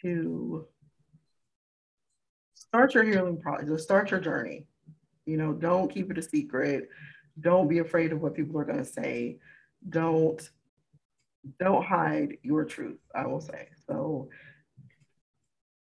to 0.02 0.66
start 2.54 2.94
your 2.94 3.04
healing 3.04 3.38
process 3.38 3.84
start 3.84 4.12
your 4.12 4.20
journey 4.20 4.66
you 5.30 5.38
know, 5.38 5.54
don't 5.54 5.94
keep 5.94 6.10
it 6.10 6.18
a 6.18 6.22
secret. 6.22 6.90
Don't 7.40 7.68
be 7.68 7.80
afraid 7.80 8.12
of 8.12 8.22
what 8.22 8.36
people 8.36 8.60
are 8.60 8.66
going 8.66 8.80
to 8.80 8.86
say. 8.86 9.38
Don't 9.88 10.42
don't 11.58 11.86
hide 11.86 12.38
your 12.44 12.66
truth, 12.66 13.00
I 13.16 13.26
will 13.28 13.40
say. 13.40 13.70
So 13.88 14.30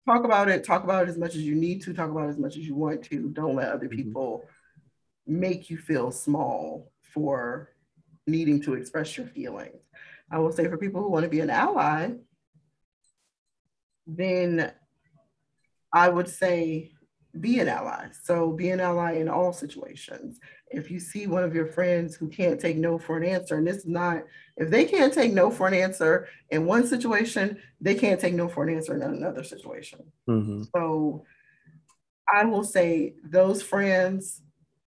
talk 0.05 0.23
about 0.23 0.49
it, 0.49 0.63
talk 0.63 0.83
about 0.83 1.03
it 1.03 1.10
as 1.10 1.17
much 1.17 1.36
as 1.36 1.41
you 1.41 1.55
need 1.55 1.81
to, 1.83 1.93
talk 1.93 2.12
about 2.12 2.25
it 2.25 2.31
as 2.31 2.38
much 2.38 2.57
as 2.57 2.67
you 2.67 2.75
want 2.75 3.03
to. 3.03 3.29
Don't 3.29 3.55
let 3.55 3.71
other 3.71 3.88
mm-hmm. 3.88 3.95
people 3.95 4.45
make 5.25 5.69
you 5.69 5.77
feel 5.77 6.12
small 6.12 6.91
for 7.01 7.69
needing 8.27 8.62
to 8.63 8.75
express 8.75 9.17
your 9.17 9.27
feelings. 9.27 9.83
I 10.29 10.39
will 10.39 10.51
say 10.51 10.67
for 10.67 10.77
people 10.77 11.01
who 11.01 11.10
want 11.10 11.23
to 11.23 11.29
be 11.29 11.39
an 11.39 11.49
ally, 11.49 12.12
then 14.05 14.71
I 15.91 16.10
would 16.10 16.29
say 16.29 16.91
be 17.39 17.60
an 17.60 17.67
ally. 17.67 18.08
So 18.23 18.52
be 18.52 18.69
an 18.69 18.80
ally 18.80 19.13
in 19.13 19.30
all 19.30 19.54
situations. 19.54 20.39
If 20.69 20.91
you 20.91 21.00
see 21.00 21.28
one 21.28 21.43
of 21.43 21.56
your 21.56 21.67
friends 21.67 22.15
who 22.15 22.28
can't 22.28 22.60
take 22.60 22.78
no 22.78 22.97
for 22.97 23.17
an 23.17 23.23
answer, 23.23 23.56
and 23.56 23.67
this 23.67 23.78
is 23.78 23.86
not, 23.86 24.23
if 24.58 24.69
they 24.69 24.86
can't 24.86 25.13
take 25.13 25.34
no 25.34 25.50
for 25.50 25.67
an 25.67 25.73
answer 25.73 26.28
in 26.50 26.65
one 26.65 26.86
situation, 26.86 27.58
they 27.80 27.95
can't 27.95 28.19
take 28.19 28.34
no 28.34 28.47
for 28.47 28.63
an 28.63 28.76
answer 28.76 28.95
in 28.95 29.02
another 29.02 29.43
situation. 29.43 30.00
Mm-hmm. 30.28 30.63
So 30.76 31.23
I 32.34 32.45
will 32.45 32.63
say 32.63 33.15
those 33.23 33.62
friends, 33.62 34.41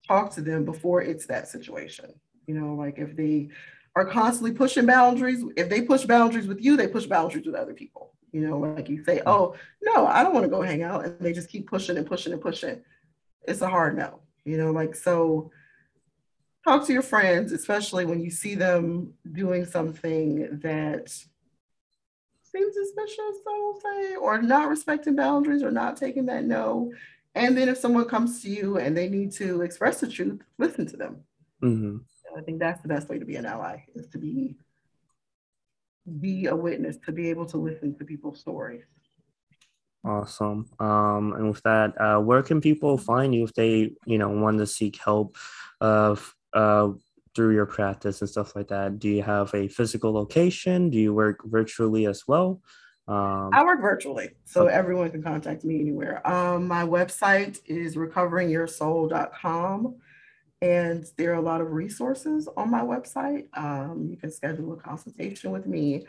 talk 0.06 0.32
to 0.34 0.40
them 0.42 0.64
before 0.64 1.02
it's 1.02 1.26
that 1.26 1.48
situation. 1.48 2.12
You 2.46 2.54
know, 2.54 2.74
like 2.74 2.98
if 2.98 3.16
they 3.16 3.48
are 3.96 4.06
constantly 4.06 4.52
pushing 4.52 4.86
boundaries, 4.86 5.44
if 5.56 5.68
they 5.68 5.82
push 5.82 6.04
boundaries 6.04 6.46
with 6.46 6.60
you, 6.60 6.76
they 6.76 6.88
push 6.88 7.06
boundaries 7.06 7.46
with 7.46 7.54
other 7.54 7.74
people. 7.74 8.14
You 8.32 8.46
know, 8.46 8.58
like 8.58 8.88
you 8.88 9.04
say, 9.04 9.22
oh, 9.26 9.56
no, 9.82 10.06
I 10.06 10.22
don't 10.22 10.34
want 10.34 10.44
to 10.44 10.50
go 10.50 10.62
hang 10.62 10.82
out. 10.82 11.04
And 11.04 11.18
they 11.20 11.32
just 11.32 11.48
keep 11.48 11.68
pushing 11.68 11.96
and 11.96 12.06
pushing 12.06 12.32
and 12.32 12.40
pushing. 12.40 12.80
It's 13.42 13.60
a 13.60 13.68
hard 13.68 13.96
no. 13.96 14.20
You 14.44 14.56
know, 14.56 14.70
like, 14.70 14.94
so 14.94 15.50
talk 16.64 16.86
to 16.86 16.92
your 16.92 17.02
friends, 17.02 17.52
especially 17.52 18.04
when 18.04 18.20
you 18.20 18.30
see 18.30 18.54
them 18.54 19.14
doing 19.32 19.64
something 19.64 20.60
that 20.62 21.10
seems 22.42 22.74
suspicious, 22.74 23.18
I 23.18 23.58
will 23.58 23.80
say, 23.80 24.16
or 24.16 24.42
not 24.42 24.68
respecting 24.68 25.16
boundaries 25.16 25.62
or 25.62 25.70
not 25.70 25.96
taking 25.96 26.26
that 26.26 26.44
no. 26.44 26.92
And 27.34 27.56
then 27.56 27.68
if 27.68 27.78
someone 27.78 28.06
comes 28.06 28.42
to 28.42 28.50
you 28.50 28.78
and 28.78 28.96
they 28.96 29.08
need 29.08 29.32
to 29.32 29.62
express 29.62 30.00
the 30.00 30.08
truth, 30.08 30.42
listen 30.58 30.86
to 30.86 30.96
them. 30.96 31.20
Mm-hmm. 31.62 31.98
I 32.36 32.42
think 32.42 32.58
that's 32.58 32.80
the 32.82 32.88
best 32.88 33.08
way 33.08 33.18
to 33.18 33.24
be 33.24 33.36
an 33.36 33.46
ally 33.46 33.84
is 33.94 34.08
to 34.08 34.18
be 34.18 34.56
be 36.20 36.46
a 36.46 36.56
witness, 36.56 36.96
to 37.06 37.12
be 37.12 37.30
able 37.30 37.46
to 37.46 37.56
listen 37.56 37.96
to 37.98 38.04
people's 38.04 38.40
stories. 38.40 38.84
Awesome. 40.04 40.68
Um, 40.78 41.34
and 41.34 41.50
with 41.50 41.62
that, 41.62 42.00
uh, 42.00 42.20
where 42.20 42.42
can 42.42 42.60
people 42.60 42.96
find 42.96 43.34
you 43.34 43.44
if 43.44 43.52
they, 43.54 43.92
you 44.06 44.18
know, 44.18 44.30
want 44.30 44.58
to 44.58 44.66
seek 44.66 44.96
help 44.96 45.36
of 45.80 46.34
uh, 46.54 46.88
through 47.34 47.54
your 47.54 47.66
practice 47.66 48.20
and 48.20 48.30
stuff 48.30 48.56
like 48.56 48.68
that? 48.68 48.98
Do 48.98 49.08
you 49.08 49.22
have 49.22 49.54
a 49.54 49.68
physical 49.68 50.12
location? 50.12 50.88
Do 50.88 50.98
you 50.98 51.12
work 51.12 51.40
virtually 51.44 52.06
as 52.06 52.26
well? 52.26 52.62
Um, 53.08 53.50
I 53.52 53.62
work 53.64 53.82
virtually, 53.82 54.30
so 54.44 54.66
okay. 54.66 54.74
everyone 54.74 55.10
can 55.10 55.22
contact 55.22 55.64
me 55.64 55.80
anywhere. 55.80 56.26
Um, 56.26 56.68
my 56.68 56.84
website 56.84 57.58
is 57.66 57.96
recoveringyoursoul.com 57.96 59.96
And 60.62 61.06
there 61.16 61.30
are 61.32 61.36
a 61.36 61.40
lot 61.40 61.60
of 61.60 61.72
resources 61.72 62.48
on 62.56 62.70
my 62.70 62.82
website. 62.82 63.46
Um, 63.54 64.08
you 64.10 64.16
can 64.16 64.30
schedule 64.30 64.72
a 64.74 64.76
consultation 64.76 65.50
with 65.52 65.66
me. 65.66 66.04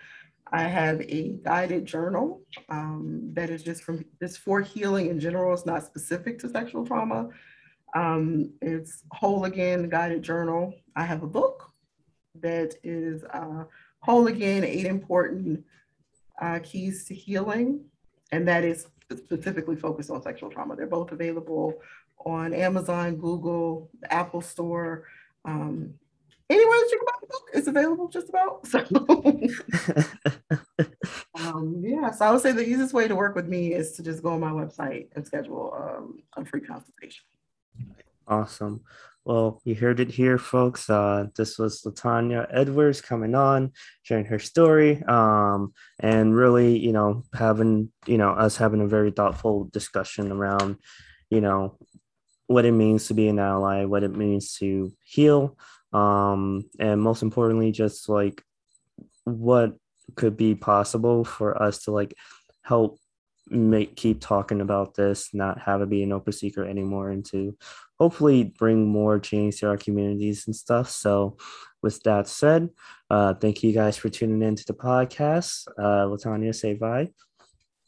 I 0.52 0.64
have 0.64 1.00
a 1.02 1.30
guided 1.44 1.86
journal 1.86 2.42
um, 2.68 3.30
that 3.34 3.50
is 3.50 3.64
just 3.64 3.84
from 3.84 4.04
just 4.22 4.40
for 4.40 4.60
healing 4.60 5.08
in 5.08 5.20
general. 5.20 5.54
It's 5.54 5.66
not 5.66 5.86
specific 5.86 6.40
to 6.40 6.50
sexual 6.50 6.86
trauma. 6.86 7.30
Um, 7.96 8.52
it's 8.62 9.04
Whole 9.12 9.46
Again 9.46 9.88
guided 9.88 10.24
journal. 10.24 10.74
I 10.96 11.04
have 11.06 11.24
a 11.24 11.28
book 11.28 11.72
that 12.42 12.76
is 12.84 13.24
uh, 13.34 13.64
Whole 14.02 14.28
Again: 14.28 14.66
Eight 14.66 14.86
Important 14.86 15.64
uh, 16.42 16.60
Keys 16.62 17.06
to 17.06 17.16
Healing, 17.16 17.86
and 18.34 18.46
that 18.50 18.66
is 18.66 18.88
specifically 19.16 19.78
focused 19.78 20.10
on 20.10 20.22
sexual 20.22 20.50
trauma. 20.50 20.76
They're 20.76 20.88
both 20.88 21.12
available 21.14 21.76
on 22.26 22.54
Amazon, 22.54 23.16
Google, 23.16 23.90
Apple 24.10 24.42
Store. 24.42 25.06
Um, 25.46 25.96
anywhere 26.50 26.78
that 26.78 26.90
you 26.92 27.00
can 27.00 27.06
buy 27.06 27.18
the 27.22 27.28
book, 27.28 27.50
it's 27.54 27.68
available 27.68 28.08
just 28.08 28.30
about. 28.30 28.68
So, 31.38 31.48
um, 31.48 31.82
yeah, 31.84 32.12
so 32.12 32.26
I 32.26 32.32
would 32.32 32.42
say 32.42 32.52
the 32.52 32.68
easiest 32.68 32.94
way 32.94 33.08
to 33.08 33.16
work 33.16 33.36
with 33.36 33.48
me 33.48 33.74
is 33.74 33.94
to 33.94 34.04
just 34.04 34.22
go 34.22 34.30
on 34.30 34.40
my 34.40 34.52
website 34.52 35.08
and 35.16 35.26
schedule 35.26 35.74
um, 35.76 36.22
a 36.38 36.46
free 36.46 36.62
consultation. 36.62 37.24
Awesome. 38.28 38.82
Well, 39.24 39.62
you 39.66 39.76
heard 39.76 40.00
it 40.00 40.10
here, 40.10 40.38
folks. 40.40 40.90
Uh, 40.90 41.28
this 41.36 41.60
was 41.60 41.84
Latanya 41.84 42.48
Edwards 42.50 43.02
coming 43.02 43.36
on, 43.36 43.72
sharing 44.02 44.26
her 44.26 44.40
story, 44.40 45.04
um, 45.04 45.74
and 46.00 46.36
really, 46.36 46.80
you 46.80 46.92
know, 46.92 47.24
having, 47.34 47.92
you 48.08 48.18
know, 48.18 48.32
us 48.32 48.58
having 48.58 48.82
a 48.82 48.88
very 48.88 49.12
thoughtful 49.12 49.66
discussion 49.66 50.32
around, 50.32 50.78
you 51.30 51.40
know, 51.40 51.78
what 52.52 52.66
it 52.66 52.72
means 52.72 53.08
to 53.08 53.14
be 53.14 53.28
an 53.28 53.40
ally, 53.40 53.86
what 53.86 54.04
it 54.04 54.16
means 54.16 54.54
to 54.56 54.92
heal, 55.04 55.58
um, 55.94 56.64
and 56.80 57.02
most 57.02 57.22
importantly, 57.24 57.72
just 57.72 58.10
like 58.10 58.44
what 59.24 59.76
could 60.16 60.38
be 60.38 60.56
possible 60.56 61.24
for 61.24 61.62
us 61.62 61.84
to 61.84 61.92
like 61.92 62.14
help 62.64 63.00
make 63.50 63.96
keep 63.96 64.22
talking 64.22 64.62
about 64.62 64.96
this, 64.96 65.34
not 65.34 65.60
have 65.60 65.82
it 65.82 65.90
be 65.90 66.04
an 66.04 66.14
open 66.14 66.34
secret 66.34 66.70
anymore, 66.70 67.10
and 67.10 67.26
to 67.26 67.58
hopefully 68.00 68.44
bring 68.44 68.88
more 68.88 69.20
change 69.20 69.60
to 69.60 69.68
our 69.68 69.78
communities 69.78 70.48
and 70.48 70.56
stuff. 70.56 70.90
So, 70.90 71.38
with 71.82 72.02
that 72.04 72.28
said, 72.28 72.70
uh, 73.10 73.34
thank 73.34 73.64
you 73.64 73.74
guys 73.74 73.98
for 73.98 74.10
tuning 74.10 74.42
in 74.42 74.56
to 74.56 74.66
the 74.66 74.74
podcast. 74.74 75.68
Uh, 75.78 76.06
Latanya, 76.06 76.54
say 76.56 76.74
bye. 76.76 77.10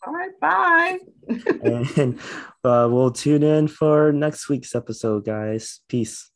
All 0.05 0.13
right, 0.13 0.37
bye. 0.41 0.99
and 1.95 2.19
uh, 2.63 2.87
we'll 2.91 3.11
tune 3.11 3.43
in 3.43 3.67
for 3.67 4.11
next 4.11 4.49
week's 4.49 4.75
episode, 4.75 5.25
guys. 5.25 5.79
Peace. 5.87 6.29